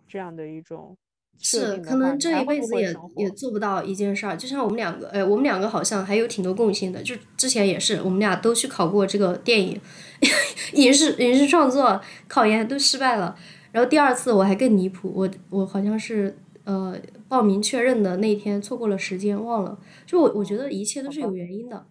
[0.08, 0.98] 这样的一种。
[1.40, 4.36] 是，可能这一辈子也也做不到一件事儿。
[4.36, 7.04] 就像我们两个，哎，我们两个好像还有挺多共性的。
[7.04, 9.80] 就之前也是，我们俩都去考过这个电影、
[10.74, 13.38] 影视、影视创作考研，都失败了。
[13.72, 19.78] 然后第二次我还更离谱，我我好像是呃报名确认的那天错过了时间，忘了。
[20.08, 21.86] 就我我觉得一切都是有原因的。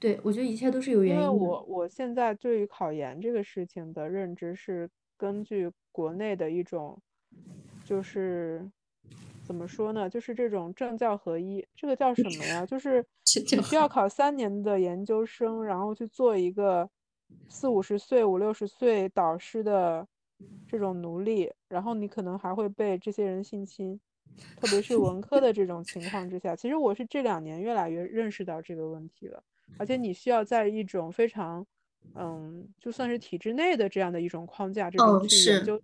[0.00, 1.26] 对，我觉得一切都是有原因的。
[1.26, 7.00] 因为我我现在对于考研这个事情的认知是根据国内的一种。
[7.84, 8.68] 就是
[9.44, 10.08] 怎么说呢？
[10.08, 12.64] 就是这种政教合一，这个叫什么呀？
[12.64, 13.04] 就 是
[13.52, 16.88] 你需要考三年的研究生，然后去做一个
[17.48, 20.06] 四五十岁、五六十岁导师的
[20.68, 24.00] 这种奴隶，然后你可能还会被这些人性侵，
[24.56, 26.54] 特别是文科的这种情况之下。
[26.54, 29.42] 其实我是这两年越来越认识到这个问题了，
[29.78, 31.66] 而且你需要在一种非常，
[32.14, 35.80] 嗯，就算是体制内的这样的一种框架之中去研究。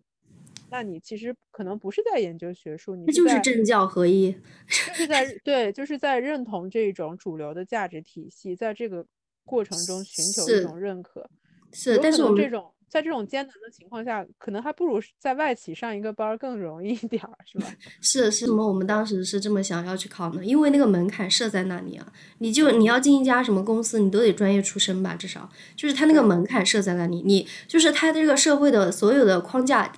[0.68, 4.32] 那你其实可能不是在研究学术，你就是政教合一，
[4.89, 9.07] 就是在对，就是在认同这种主流的价值体系，在这个
[9.45, 11.30] 过程中寻求一种认可。
[11.72, 17.66] 是，但是我们这种在这种艰难的情况下，可能还不如在外企上一个班更容易一点儿，是吧？
[18.01, 18.66] 是，是什么？
[18.66, 20.45] 我们当时是这么想要去考呢？
[20.45, 29.93] 因为那个门槛设在那里啊，你就你要进一家什么公司，你都得专业出身吧，至少就是他那个门槛设在那里，你就是他这个社会的所有的框架。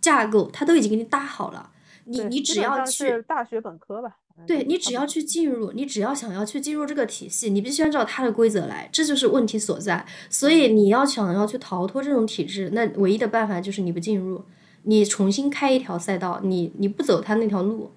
[0.00, 1.72] 架构他都已经给你搭好了，
[2.04, 4.16] 你你只要去大学本科吧，
[4.46, 10.06] 对你只要去进入，你只要想要去进入这个体系，你必须按照它的规则来，这就是问题所在。
[10.30, 14.44] 所以你要想要去逃脱这种体制，那唯一的办法就是你不进入，
[14.84, 17.90] 你重新开一条赛道，你你不走他那条路。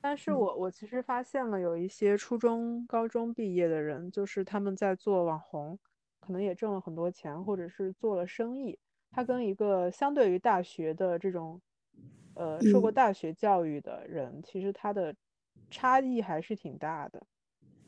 [0.00, 5.78] 但是我我其实发现了有一些初中、高中毕业的人，就是他们在做网红，
[6.20, 8.78] 可能也挣了很多钱，或者是做了生意。
[9.10, 11.60] 他跟一个相对于大学的这种，
[12.34, 15.14] 呃，受过大学教育的人，其实他的
[15.70, 17.22] 差异还是挺大的。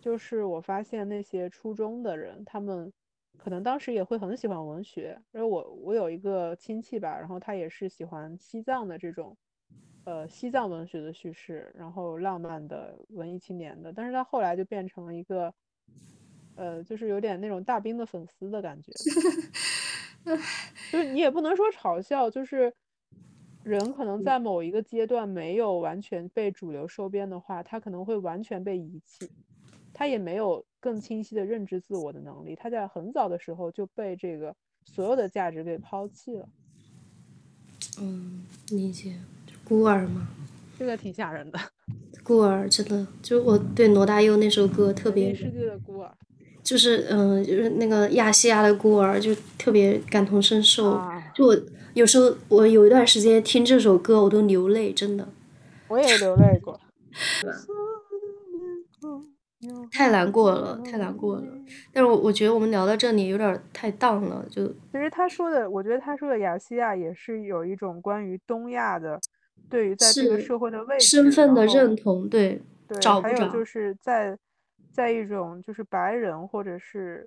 [0.00, 2.90] 就是我发现那些初中的人，他们
[3.36, 9.36] 可能当时也会很喜欢文学，因为我我有一个亲戚吧，然后他也是喜欢西藏的这种，
[10.04, 15.52] 呃，西藏文学的叙事，然后浪漫的文艺青年的，但是他后来就变成了一个，
[16.56, 18.90] 呃，就是有点那种大兵的粉丝的感觉。
[20.90, 22.74] 就是你也不能说嘲笑，就是
[23.62, 29.30] 人可能在某一个阶段没有完全被主流收编的话，他可能会完全被遗弃，
[29.92, 34.54] 他也没有更清晰的认知自我的能力，他在很早的时候就被这个
[34.84, 36.48] 所有的价值给抛弃了。
[38.00, 39.14] 嗯，理解，
[39.62, 40.28] 孤儿嘛，
[40.78, 41.58] 这个挺吓人的。
[42.22, 45.34] 孤儿真的，就我对罗大佑那首歌特别。
[45.34, 46.10] 世界的孤儿。
[46.62, 51.00] 就是嗯，就是那个亚细亚的孤儿，就特别感同身受。
[51.34, 51.56] 就我
[51.94, 55.28] 有时候，我有一段时间听这首歌，我都流泪，真的。
[55.88, 56.78] 我也流泪过。
[59.92, 61.42] 太难过了，太难过了。
[61.92, 64.66] 但是我我觉得我们聊到这里有点太荡了，就。
[64.66, 69.20] 其实他说的，我觉得他说的亚细亚也是有一种关于东亚的，
[69.68, 74.38] 对于在这个社会的位置、身份的认同，对对，还有就是在。
[74.92, 77.26] 在一种就是白人或者是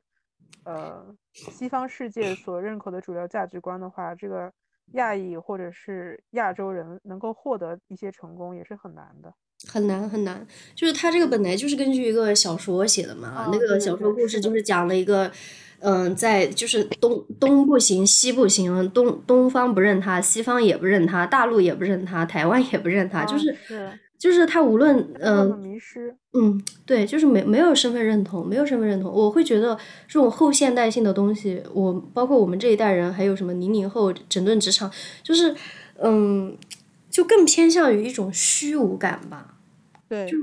[0.63, 4.51] 呃西方世界所认可的主要价值观的话，这个
[4.93, 9.33] 亚裔或者是亚洲人能够获得一些成功也是很难的，
[9.67, 10.45] 很难很难。
[10.75, 15.31] 就是他这个本来就是根据一个小说写的嘛，那个小说故事就是讲了一个，
[15.79, 23.55] 嗯，在就是东东不行西不行，东东方不认他，西方也不认他，大陆也不认他，台湾也不认他，就是。
[24.19, 25.77] 就是他无论嗯，
[26.31, 29.11] 嗯，对，就是没没有身份认同，没有身份认同。
[29.11, 34.89] 我会觉得这种后现代性的东西，我包括我们这一代人，还有什么零零后整顿职场，
[35.21, 35.53] 就是
[36.01, 36.57] 嗯，
[37.09, 39.52] 就更偏向于一种虚无感吧。
[40.13, 40.37] 对，就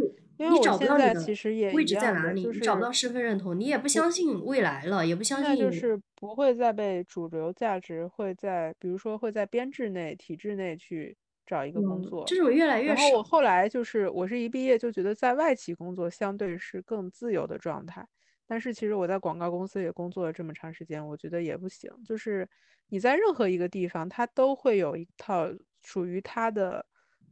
[0.51, 5.57] 你找不到你的位置在哪里，你找不到身份认同，你也不相信未来了，也不相信。
[5.57, 11.17] 就是不会再被主流价值会在，比如说会在编制内、体制内去。
[11.47, 13.03] 找一个工作，这种越来越少。
[13.03, 18.07] 然后我后来就是，我是一毕业就觉得在外企工作相对是更自由的状态。
[18.47, 21.91] 但是其实我在广告公司也工作了这么长时间，我觉得也不行。
[22.07, 22.49] 就是
[22.89, 25.49] 你在任何一个地方，它都会有一套
[25.83, 26.87] 属于它的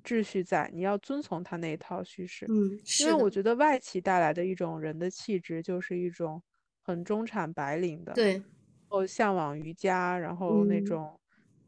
[0.09, 2.47] 秩序在，你要遵从他那一套叙事。
[2.49, 6.43] 嗯，因为我觉得外企带来的一种人的气质，就是一种
[6.83, 8.43] 很中产白领的，对，
[8.89, 11.21] 哦，向往瑜伽，然后那种，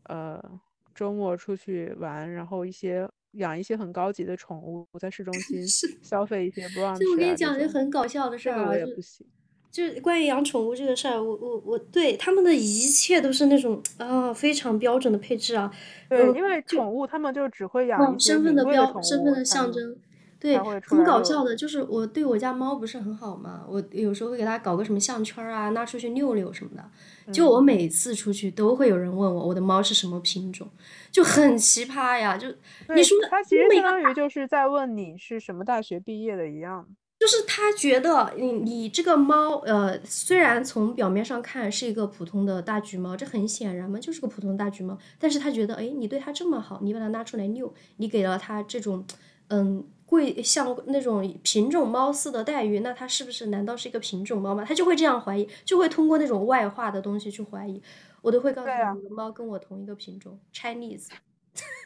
[0.05, 0.61] 呃。
[0.93, 5.67] 周末出去玩，然后一些养一些很高级的宠物，在市中 心
[6.03, 6.99] 消费一些 brunch。
[6.99, 8.73] 就我跟你讲一个很搞笑的事儿啊，
[9.71, 15.73] 就是关于养宠物这个事儿，我我我对他们的一切都是那种啊非常标准的配置啊。
[16.09, 19.97] 对，因为宠物他们就只会养身份的标，身份的象征。
[20.41, 20.57] 对，
[20.87, 27.33] 很搞笑的，就是我对我家猫不是很好嘛，我有时候会给它搞个什么项圈啊，拉出去遛遛什么的。
[27.33, 30.67] 就我每次出去都会有人问我，我的猫是什么品种，
[31.13, 32.39] 就很奇葩呀。
[32.39, 32.49] 就
[32.95, 36.89] 你说，它其实相当于就是在问你是什么大学毕业的一样。
[37.21, 44.99] 就是他觉得你你这个猫，呃，虽然从表面上看是一个普通的大橘猫，这很显然嘛，就是个普通大橘猫。
[45.19, 49.05] 但是他觉得，哎，你对它这么好，你把它拉出来遛，你给了它这种，
[49.49, 49.87] 嗯。
[50.11, 54.65] 贵像那种品种猫似的待遇，那它是不是难道是一个品种猫吗？
[54.67, 57.81] 他就会这样怀疑，就会通过那种外化的东西去怀疑。
[58.21, 61.07] 我都会告诉他，猫跟我同一个品种，Chinese。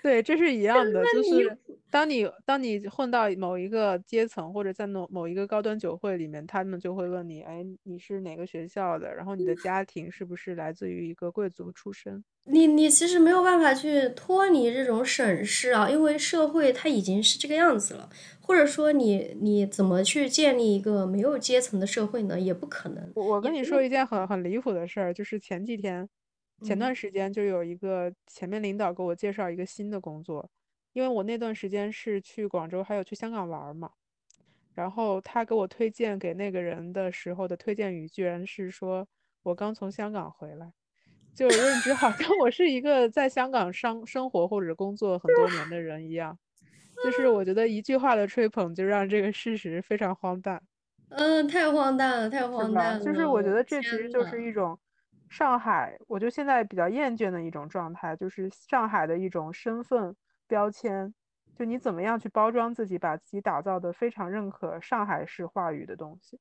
[0.04, 1.56] 对，这是一样的，就是
[1.90, 9.14] 当你当你混到某一个阶层，或者在某某一个高端酒会里面，他们就会问你，哎，你是哪个学校的？
[9.14, 12.22] 然后你的家庭是不是来自于一个贵族出身？
[12.44, 18.10] 你你其实没有办法去脱离这种审视啊，因为社会它已经是这个样子了。
[18.42, 22.38] 或者说你你怎么去建立一个没有阶层的社会呢？
[22.38, 23.10] 也不可能。
[23.14, 26.06] 我我跟你说一件很很离谱的事儿，就是前几天。
[26.64, 30.50] 前段时间就有一个前面领导给我介绍一个新的工作，
[30.94, 33.90] 因为我那段时间是去广州还有去香港玩嘛，
[34.74, 39.06] 然后他给我推荐给那个人的时候的推荐语居然是说
[39.42, 40.72] 我刚从香港回来，
[41.34, 46.38] 就认知好像我是一个在香港生生活或者工作很多年的人一样，
[47.04, 50.62] 就是我觉得一句话的吹捧就让这个事实非常荒诞。
[51.10, 53.04] 嗯，太荒诞了，太荒诞了！
[53.04, 54.76] 就是我觉得这其实就是一种
[55.36, 60.14] 上海，我就现在比较厌倦的一种状态，就是上海的一种身份
[60.46, 61.12] 标签。
[61.56, 66.38] 就你怎么样去包装自己，把自己打造的非常认可上海式话语的东西，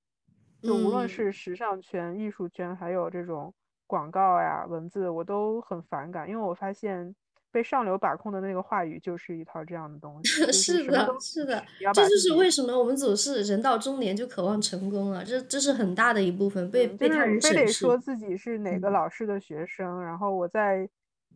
[0.61, 3.51] 就无论嗯是时尚圈、艺术圈，还有这种
[3.87, 7.15] 广告呀、文字，我都很反感，因为我发现
[7.53, 17.67] 被上流把控的那个话语就是一套这样的东西， 是是的，是的，这就是为什么我们总是人到中年就渴望成功了，这这是很大的一部分被嗯，被他人是非得。
[17.71, 20.89] 说自己是哪个嗯老师的学生，然后我在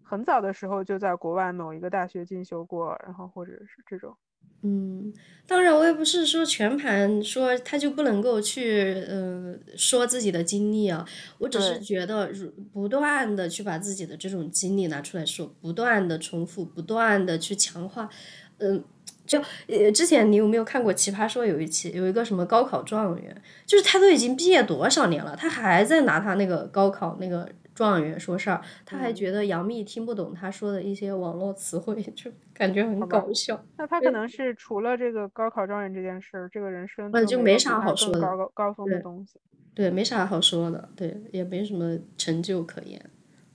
[0.03, 4.17] 很早的时候就在国外某一个大学进修过，然后或者是这种，
[4.63, 5.13] 嗯，
[5.45, 11.05] 当然，我也不是说全盘说他就不能够去呃说自己的经历啊，
[11.37, 18.09] 我只是，觉得如不断的去把自己的这种经历拿出来说，不断的重复，不断的去强化，
[18.57, 18.83] 嗯、
[19.25, 27.47] 就呃之前你有没有看过《奇葩说》有一期有一个什么高考状元，就是他都已经毕业多少年了，他还在拿他那个高考那个
[27.85, 33.63] 状元说事儿，他还嗯，觉得杨幂听不懂他说的一些网络词汇， 就感觉很，搞笑。
[33.77, 39.39] 那他可能是除了这个高考状元这件事儿，这个人生呃，就就没啥好说的，高高高峰的对东西，
[39.75, 42.99] 对，没啥好说的，对，也没什么成就可言。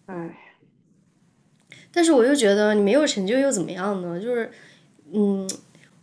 [0.07, 0.39] 唉，
[1.93, 4.21] 但是我又觉得你没有成就又怎么样呢？
[4.21, 4.51] 就是，
[5.13, 5.49] 嗯，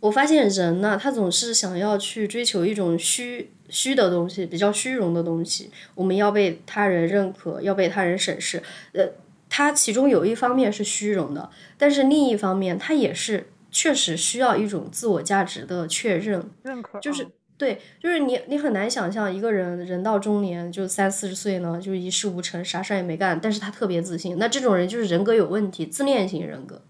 [0.00, 5.70] 我发现人呢，他总是想要去追求一种虚虚的东西，比较虚荣的东西。
[5.94, 8.62] 我们要被他人认可，要被他人审视。
[8.92, 9.08] 呃，
[9.48, 16.50] 他其中有一方面是虚荣的，但是另一方面，他也是确实需要一种自我价值的确认。
[16.62, 26.82] 认可，就是嗯，对，就是你你很难想象一个人人到中年就三四十岁呢，就一事无成，啥事儿也没干，但是他特别自信，那这种人就是人格有问题，自恋型人格。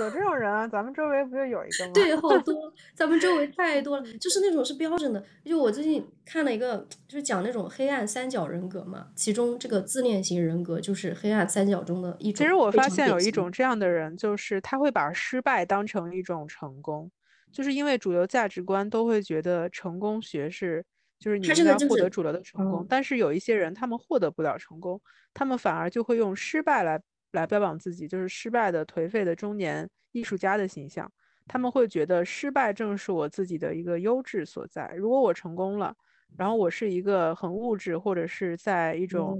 [0.00, 1.92] 有这种人啊，咱们周围不就有一个吗？
[1.94, 5.24] 对，好多，咱们周围太多了，就是那种是标准的。
[5.44, 13.28] 就我最近看了一个，就是讲那种黑暗三角人格嘛，其中这个自恋型人格就是黑暗三角中的一种，其实我发现有一。
[13.30, 17.08] 种这样的人，就是他会把失败当成一种成功，
[17.52, 20.84] 就是因为主流价值观都会觉得成功学是，
[21.20, 25.00] 就是你他应该获得主流的成功，嗯，但是有一些人他们获得不了成功，
[25.32, 27.00] 他们反而就会用失败来
[27.32, 31.10] 来标榜自己，就是失败的颓废的中年艺术家的形象，
[31.46, 35.94] 他们会觉得失败正是我自己的一个优质所在，如果我成功了。
[36.36, 39.34] 然后我是一个很物质，或者是在一种，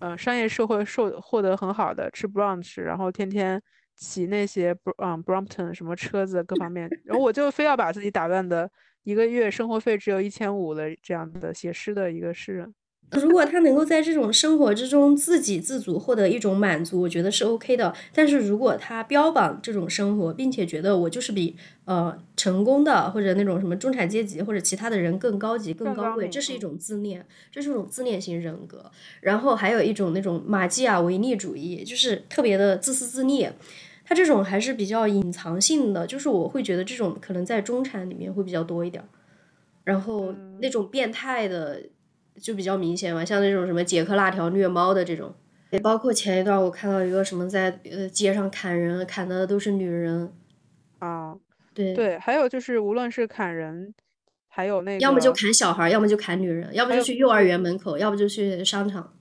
[0.00, 3.62] 嗯呃，商业社会受获得很好的，吃 brunch，然后天天
[3.94, 8.70] 骑那些嗯 Brompton 什么车子各方面，然后我就非要把自己打扮的
[9.02, 12.74] 一个月生活费只有一千五的这样的写诗的一个诗人。
[13.12, 17.94] 如果他能够在这种生活之中自给自足，获得一种满足，我觉得是 OK 的。
[18.12, 21.56] 但是如果他标榜这种生活，并且觉得我就是比
[21.86, 28.90] 呃成功的或者那种什么中产阶级或者其他的人更高级、更高贵，这是一种自恋，这是一种自恋型人格。
[29.22, 33.48] 然后还有一种那种马基雅维利主义，就是特别的自私自利。
[34.04, 39.06] 他这种还是比较隐藏性的，就是我会觉得这种可能在中产里面会比较多一点儿。
[39.84, 41.82] 然后那嗯种变态的
[42.40, 45.34] 就比较明显嘛，像那种什么杰克辣条虐猫的这种，
[45.70, 50.32] 也包括前一段我看到一个什么在呃街上砍人，砍的都是女人，
[50.98, 51.34] 啊，
[51.74, 53.94] 对，对，还有就是无论是砍人，
[54.48, 59.12] 还有那要么就，砍小孩，要么就砍女人，要不就去幼儿园门口，要不就去商场，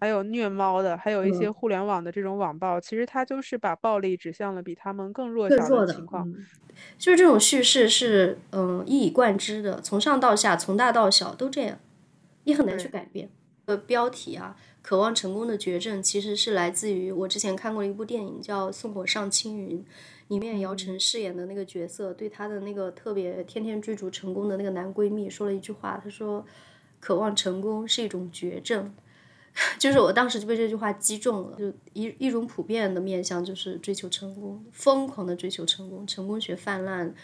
[0.00, 6.28] 还有虐猫的，还有一些嗯，互联网的这种网暴，其实它就是把暴力指向了比他们更弱小的情况。
[6.28, 6.46] 嗯，
[6.98, 11.78] 就是这种叙事是嗯一以贯之的，从上到下，从大到小都这样，
[12.44, 13.30] 你很难去，改变。
[13.66, 19.78] 呃，标题啊，渴望成功的绝症其实是来自于我之前看过一部电影叫《送我上青云》，
[20.28, 26.44] 里面姚晨嗯，饰演的那个角色对她的那个特别天天追逐成功的那个男闺蜜说了一句话，他说
[26.98, 28.92] ：“渴望成功是一种绝症。
[29.78, 37.14] ”就是我当时就被这句话击中了，就一一种普遍的面向就是追求成功，疯狂的追求成功，成功学泛滥，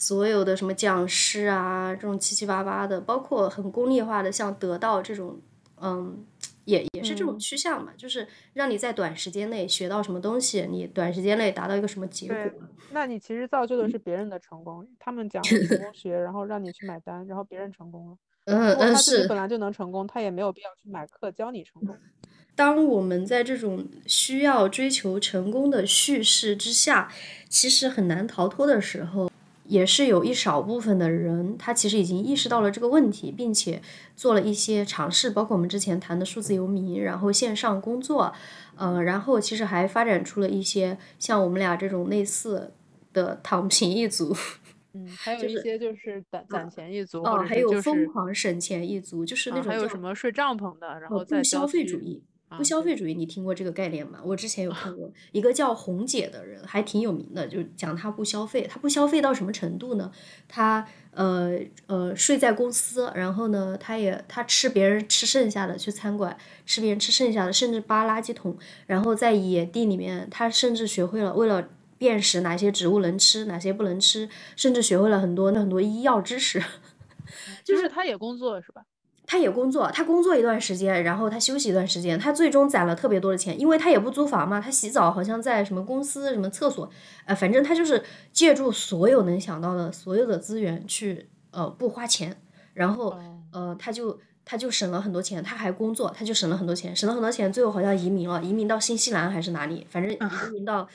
[0.00, 5.38] 所有的什么讲师啊，这种七七八八的，包括很功利化的，像得到这种，
[5.80, 6.24] 嗯，
[6.64, 12.62] 也也是这种嗯，趋向嘛，就是让你在短时间内学到什么东西，你短时间内达到一个什么结果。
[12.92, 18.16] 那你其实造就的是别人的成功，他们讲了成功 学，然后让你去买单，然后别人成功了。
[18.46, 19.28] 嗯嗯，如果他自己是。
[19.28, 21.94] 本来就能成功，他也没有必要去买课教你成功。
[22.56, 27.10] 当我们在这种需要追求成功的叙事之下，
[27.48, 29.29] 其实很难逃脱的时候，
[29.70, 33.80] 也是有一少部分的人，他其实已经意识到了这个问题，并且
[34.16, 38.32] 做了一些尝试，包括我们之前谈的数字游民，然后线上工作，
[38.74, 42.72] 呃，然后其实还发展出了一些像我们俩这种类似
[43.12, 44.36] 的躺平一族。
[44.92, 52.24] 嗯，还有一些就是攒攒钱一族，哦，还有疯狂省钱一族，就是那啊，还有什么睡帐篷的，然呃后再不消费主义。
[52.56, 54.18] 不消费主义，你听过这个概念吗？
[54.24, 60.10] 我之前有看过一个叫红姐的人，还挺有名的，就讲她不消费，她不消费到什么程度呢？
[60.48, 66.36] 她呃呃睡在公司，然后呢，她也她吃别人吃剩下的，去餐馆
[66.66, 76.62] 吃别人吃剩下的，甚至扒垃圾桶，然后在野地里面，她甚至学会了为了辨识哪些植物能吃，哪些不能吃，甚至学会了很多很多医药知识。
[77.64, 78.82] 就是她也工作是吧？
[79.30, 86.90] 他也工作，他工作一段时间，然后他休息一段时间，他最终攒了特别多的钱，因为他也不租房嘛，他洗澡好像在什么公司什么厕所，
[87.26, 88.02] 呃，反正他就是
[88.32, 92.36] 借助所有能想到的所有的资源去呃不花钱，
[92.74, 100.88] 然后哦，呃他就他就省了很多钱，他还工作，他就省了很多钱，省了很多钱，最后好像移民了，移民到新西兰还是哪里，反正移民到，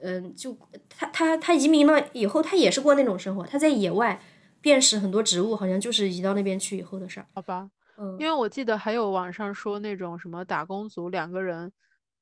[0.00, 0.56] 嗯、就
[0.88, 4.18] 他他他移民了以后，他也是过那种生活，他在野外
[4.64, 7.26] 辨识很多植物，好像就是移到那边去以后的事儿。
[7.34, 11.70] 好吧，嗯，因为我记得还有网上说那种什么打工族两个人，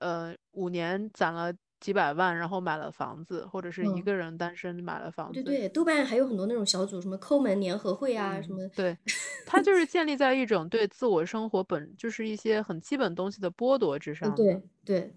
[0.01, 4.05] 呃，五年攒了几百万，然后买了房子，或者是一嗯。
[4.05, 5.35] 个人单身买了房子。
[5.45, 8.99] 对对，豆瓣还有很多那种小组，什么抠门联合会啊，什嗯，么，对，
[9.47, 14.35] 它就是建立 在一种对自我生活本，就是一些很基本东西的剥夺之嗯，上。
[14.35, 15.15] 对对，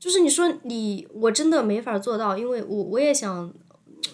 [0.00, 3.52] 就是你说你，我真的没法做到，因为我我也想，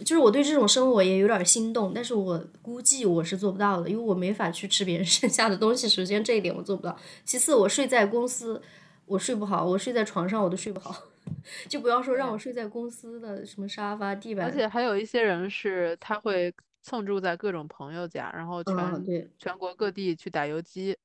[0.05, 5.89] 就是我对这种生活也有点儿心动，但是我估计我是做不到的，因为我没法去吃别人 剩下的东西。
[5.89, 8.61] 首先这一点我做不到，其次我睡在公司，
[9.07, 10.95] 我睡不好，我睡在床上我都睡不好，
[11.69, 20.97] 就不要说让我，睡在公司的什么沙发、地板，而且还有一些人是他会蹭住在各种朋友家，然后嗯，全对，全国各地去打游击，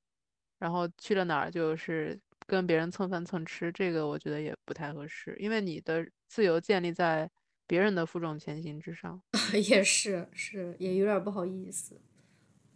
[0.59, 7.29] 然后去了哪儿就是跟别人蹭饭蹭吃，这个我觉得也不太合适，因为你的自由建立在
[7.68, 9.22] 别人的负重前行之上。
[9.70, 11.95] 也是是，也有点不好意思。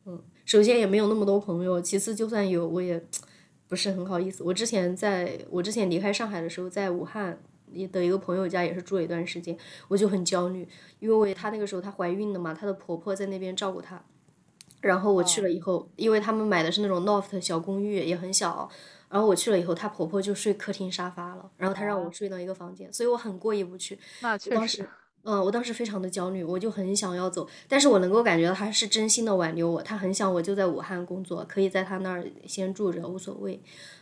[0.06, 3.04] 嗯，首先也没有那么多朋友，其次就算有，我也
[3.68, 4.44] 不是很好意思。
[4.44, 7.40] 我之前在我之前离开上海的时候，在武汉
[7.72, 9.56] 也的一个朋友家也是住了一段时间，
[9.88, 10.68] 我就很焦虑，
[11.00, 14.04] 因为她那个时候她怀孕了嘛，她的婆婆在那边照顾她。
[14.82, 18.70] 然后我去了哦，以后，因为他们买的是那种 loft 小公寓，也很小。
[19.10, 23.97] 然后我去了以后，她婆婆就睡客厅沙发了，然后她让我啊，睡到一个房间，所以我很过意不去。
[24.22, 24.89] 那确实，我当时，
[25.24, 33.62] 嗯，我当时非常的焦虑，我就很想要走，但是我能够感觉到她是真心的挽留我，她很想我就在武汉工作，可以在她那儿先住着，无所谓。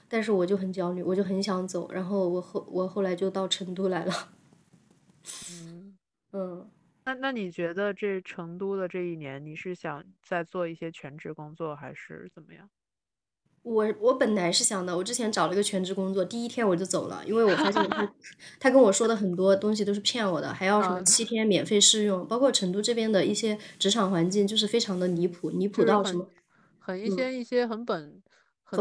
[0.10, 4.14] 但是我就很焦虑，我就很想走，然后我后我后来就到成都来了，
[5.50, 5.98] 嗯。
[6.34, 6.70] 嗯。
[7.06, 12.70] 那那你觉得这成都的这一年，你是想再做一些全职工作，还是怎么样？
[13.68, 18.14] 我我本来是想的，我之前找了一个全职工作，第一天我就走了，因为我发现他
[18.60, 26.26] 他跟我说的很多东西都是骗我的，还要什么啊，七天免费试用，包括成都这边的一些职场环境就是非常的离谱，离谱到什么，
[26.80, 28.22] 很一些一些很本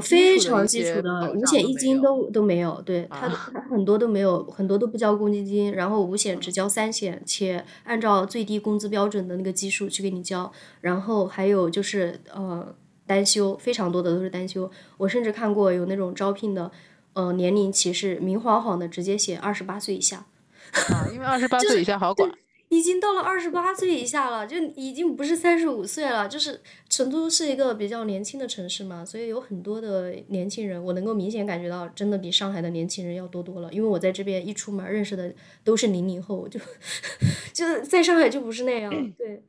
[0.02, 3.50] 非常基础的五险一金都都没有，对，他啊。
[3.52, 12.74] 他很多都没有，很多都不交公积金，然后五险只嗯交三险，且按照最低工资标准的那个基数去给你交，然后还有就是呃
[13.06, 16.70] 单休，非常多的都是单休，我甚至看过有那种招聘的，
[17.12, 20.26] 呃年龄歧视，明晃晃的直接写二十八岁以下。
[20.72, 22.30] 啊，因为二十八 岁以下好管。
[22.68, 26.28] 已经到了二十八岁以下了，就已经不是三十五岁了。
[26.28, 33.72] 就是成都是一个比较年轻的城市嘛，所以有很多的年轻人，我能够明显感觉到，真的比上海的年轻人要多多了。
[33.72, 35.32] 因为我在这边一出门认识的
[35.62, 36.58] 都是零零后，就
[37.54, 38.90] 就是在上海就不是那样。
[39.12, 39.40] 对，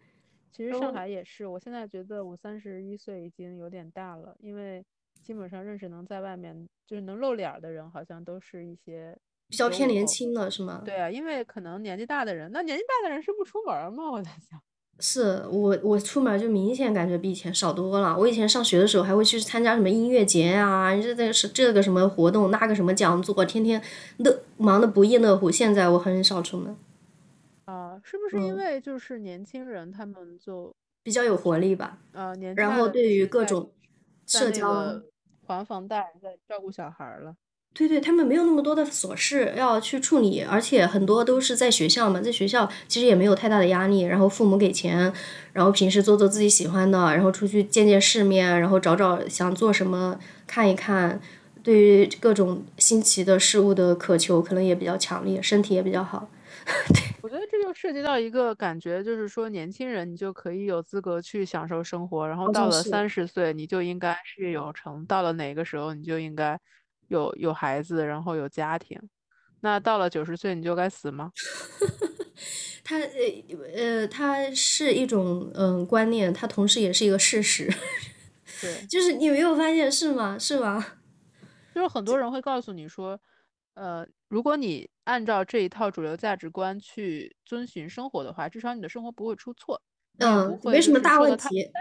[0.58, 4.84] 其实上海也是，我现在觉得我三十一岁已经有点大了，因为
[5.22, 9.16] 基本上认识能在外面就是能露脸的人，好像都是一些
[9.47, 9.88] 比较偏。
[9.88, 10.82] 年轻的，是吗？
[10.84, 14.12] 对啊，因为可能年纪大的人，那年纪大的人是不出门儿吗？
[14.12, 14.60] 我在想。
[14.99, 18.18] 是我我出门就明显感觉比以前少多了。
[18.18, 23.80] 我以前上学的时候还会去参加什么音乐节啊，这这个是这个什么活动，那个什么讲座，天天
[24.18, 25.51] 乐忙得不亦乐乎。
[25.51, 26.76] 现在我很少出门，
[27.68, 31.97] 啊，是不是因为就是年轻人他们就比较有活力吧。
[32.13, 33.72] 啊年纪然后对于各种
[34.26, 35.01] 社交，
[35.45, 37.36] 还房贷，在照顾小孩儿了。
[37.74, 45.11] 对对，他们没有那么多的琐事要去处理，而且很多都是在学校嘛，在学校其实也没有太大的压力，然后父母给钱，
[45.51, 51.20] 然后平时做做自己喜欢的，然后出去见见世面，然后找找想做什么看一看，
[51.61, 56.30] 对于各种新奇的事物的渴求可能也比较强烈，身体也比较好。
[57.22, 66.59] 我觉得这就涉及到一个感觉，就是说年轻人你就可以有资格去享受生活，然后到了三十岁你就应该事业有成，到了哪个时候你就应该
[67.07, 68.99] 有有孩子，然后有家庭。
[69.61, 71.32] 那到了九十岁你就该死吗？
[72.84, 73.09] 它呃
[73.76, 77.68] 呃，它是一种嗯观念，它同时也是一个事实。
[78.61, 80.38] 对， 就是你没有发现是吗？
[80.39, 80.86] 是吗？
[81.74, 83.20] 就是很多人会告诉你说，
[83.74, 89.82] 呃，如果你按照这一套主流价值观去遵循生活的话，至少你的生活不会出错，
[90.20, 91.72] 嗯，没什么大问题。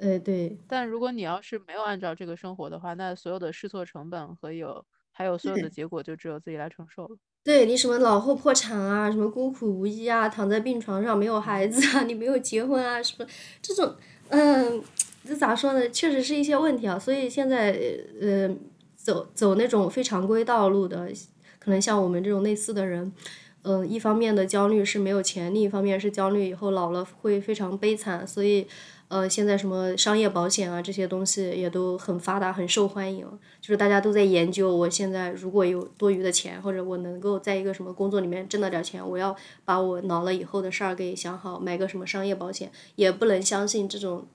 [0.00, 0.60] 呃，对。
[0.70, 7.16] 但如果你要是没有按照这个生活的话，那所有的试错成本和有还有所有的 结果，就只有自己来承受了。
[7.46, 13.26] 对你什么老后破产啊，什么孤苦无依啊，躺在病床上没有孩子啊， 你没有结婚啊，什么
[13.62, 13.96] 这种，
[14.28, 14.82] 嗯。
[15.22, 15.86] 这咋说呢？
[15.90, 17.72] 确实是一些问题啊，所以现在
[18.22, 18.48] 呃，
[19.02, 21.10] 走走那种非常规道路的，
[21.58, 23.12] 可能像我们这种类似的人，
[23.62, 28.66] 嗯，一方面的焦虑是没有钱，另一方面是焦虑以后老了会非常悲惨，所以
[29.08, 33.26] 呃，现在什么商业保险啊这些东西也都很发达，很受欢迎，
[33.60, 39.34] 就是大家都在研究，我现在如果有多余的钱，或者我能够在一个什么工作里面挣到点钱，我要
[39.64, 44.26] 把我老了以后的事儿给想好，买个什么商业保险，也不能相信这种。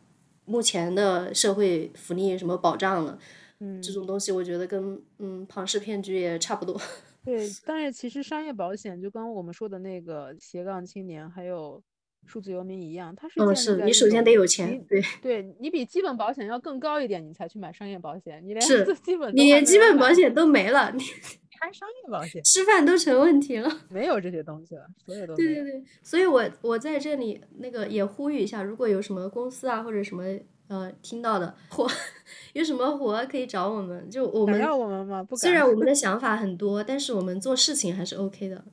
[0.47, 3.17] 目前的社会福利什么保障了？
[3.59, 6.79] 嗯，这种东西我觉得跟嗯庞氏骗局也差不多。
[7.23, 11.81] 对，但是其实商业保险就跟我们说的那个斜杠青年还有
[12.25, 18.41] 数字游民一样，它是嗯是你首先得有钱，对对，你比基本保险要更高一点，你才去买商业保险。
[18.45, 18.61] 你连
[19.03, 21.01] 基本你连基本保险都没了，你。
[21.57, 30.25] 开商业保险，吃饭都成问题了，没有这些东西了，所有都对对对，所以我我在这里那个也呼吁一下，如果有什么公司啊或者什么
[30.67, 31.87] 呃听到的活，
[32.53, 35.23] 有什么活可以找我们，就我们要我们吗？
[35.23, 38.63] 不虽然我们的想法很多，但是我们做事情还是 OK 的，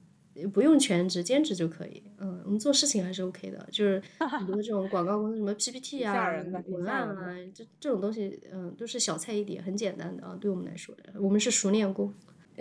[0.52, 2.02] 不用全职，兼职就可以。
[2.18, 6.14] 嗯，我们做事情还是 OK 的，就是很多这种广告公司什么 PPT 啊、
[6.68, 12.12] 文案啊，这这种东西，嗯，都是小菜一碟，很简单的啊，对我们来说，我们是熟练工。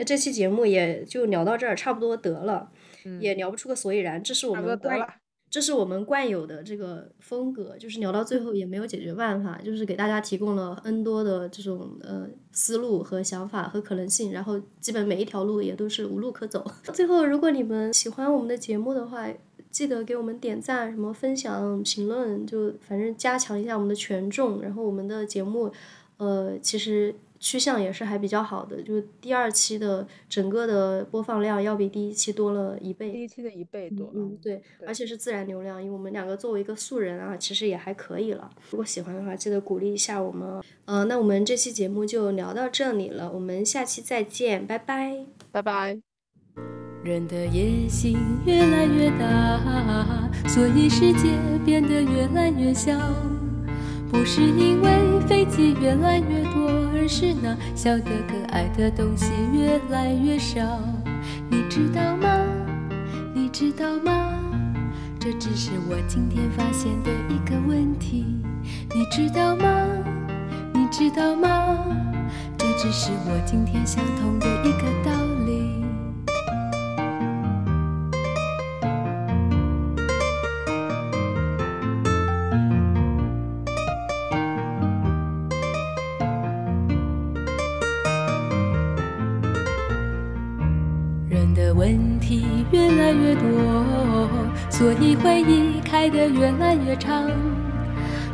[0.05, 2.71] 这期节目也就聊到这儿，差不多得了，
[3.19, 4.23] 也聊不出个所以然。
[4.23, 4.99] 这是我们惯，
[5.51, 16.65] 这是我们惯有的这个风格，就是聊到最后也没有解决办法，就是给大家提供了 N 多的这种呃思路和想法和可能性，然后基本每一条路也都是无路可走。
[16.93, 19.27] 最后，如果你们喜欢我们的节目的话，
[19.69, 24.61] 记得给我们点赞、什么分享、评论，就反正加强一下我们的权重。
[24.61, 25.69] 然后我们的节目，
[26.15, 27.13] 呃，其实。
[27.41, 34.11] 趋向也是还比较好的，就第二期的整个的播放量要比第一期多了一倍，第一期的一倍多。
[34.13, 38.47] 嗯，对，而且是自然流量，因为我们两个作为一个素人啊，其实也还可以了。
[38.69, 40.63] 如果喜欢的话，记得鼓励一下我们。
[40.85, 45.99] 呃，那我们这期节目就聊到这里了，我们下期再见，拜拜，拜拜。
[47.03, 48.15] 人的野心
[48.45, 51.31] 越来越大，所以世界
[51.65, 52.95] 变得越来越小。
[54.11, 56.43] 不是因为飞机越来越
[57.12, 60.80] 是那小的可爱的东西越来越少。
[61.49, 62.30] 你知道吗？
[63.36, 64.41] 你知道吗？
[65.20, 68.38] 这只是我今天发现的一个问题。
[68.95, 69.86] 你知道吗？
[70.74, 71.86] 你知道吗？
[72.57, 75.30] 这只是我今天想通的一个道理。
[92.72, 94.30] 越来越多，
[94.69, 97.30] 所以回忆开得越来越长。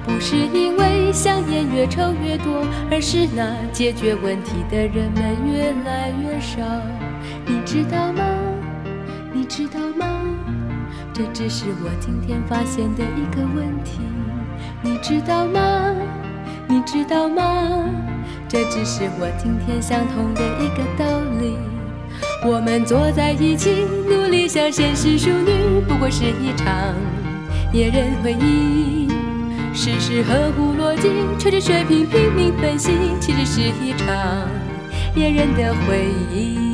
[0.06, 6.62] 不是因为香烟越抽越多，而是那解决问题的人们越来越少。
[7.46, 8.24] 你知道吗？
[9.34, 10.06] 你知道吗？
[11.14, 14.00] 这只是我今天发现的一个问题。
[14.82, 15.94] 你知道吗？
[16.68, 17.84] 你知道吗？
[18.48, 21.58] 这只是我今天想通的一个道理。
[22.46, 26.96] 我们坐在一起，努力向现实淑女，不过是一场
[27.74, 29.10] 野人回忆。
[29.74, 31.10] 事事合乎逻辑，
[31.40, 34.48] 吹着水平拼命分析，其实是一场
[35.16, 36.67] 野人的回忆。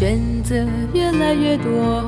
[0.00, 0.54] 选择
[0.94, 2.02] 越来越多，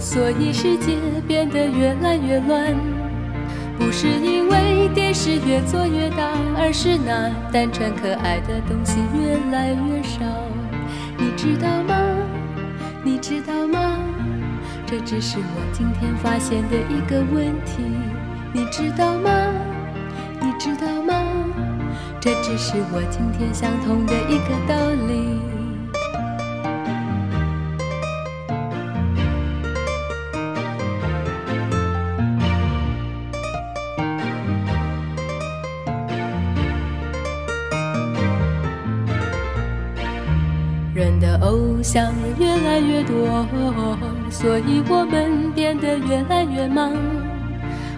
[0.00, 0.96] 所以世界
[1.28, 2.74] 变得越来越乱。
[3.78, 10.24] 不是因为电视越做越大，而是那单纯可爱的东西越来越少。
[11.16, 11.94] 你知道吗？
[13.04, 13.96] 你知道吗？
[14.84, 17.84] 这只是我今天发现的一个问题。
[18.52, 19.30] 你知道吗？
[20.40, 21.14] 你知道吗？
[22.20, 25.43] 这只是我今天想通的一个道理。
[41.84, 43.46] 想越来越多，
[44.30, 46.90] 所以我们变得越来越忙。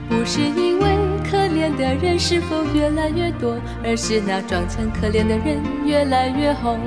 [0.08, 0.84] 不是因为
[1.22, 6.80] 可怜的人是否越来越多，而是那装成可怜的人越来越红。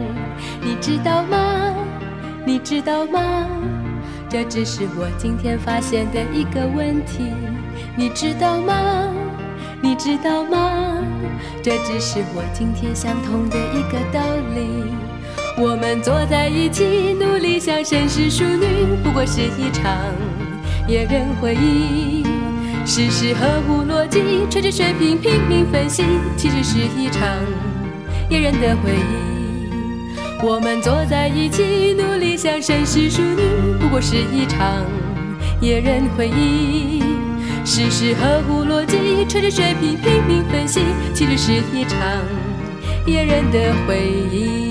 [0.62, 1.74] 你知道吗？
[2.46, 3.48] 你知道吗？
[4.28, 7.32] 这只是我今天发现的一个问题。
[7.96, 9.08] 你知道吗？
[9.82, 11.02] 你知道吗？
[11.64, 14.20] 这只是我今天想通的一个道
[14.54, 14.99] 理。
[15.62, 18.66] 我们坐在一起努力像绅士淑女，
[19.04, 19.94] 不过是一场
[20.88, 22.24] 野人回忆。
[22.86, 26.02] 事事合乎逻辑，吹着水平拼命分析，
[26.38, 27.28] 其实是一场
[28.30, 29.70] 野人的回忆。
[30.42, 33.42] 我们坐在一起努力像绅士淑女，
[33.82, 34.86] 不过是一场
[35.60, 37.04] 野人回忆。
[37.66, 40.80] 事事合乎逻辑，吹着水平拼命分析，
[41.14, 42.00] 其实是一场
[43.06, 43.98] 野人的回
[44.32, 44.69] 忆。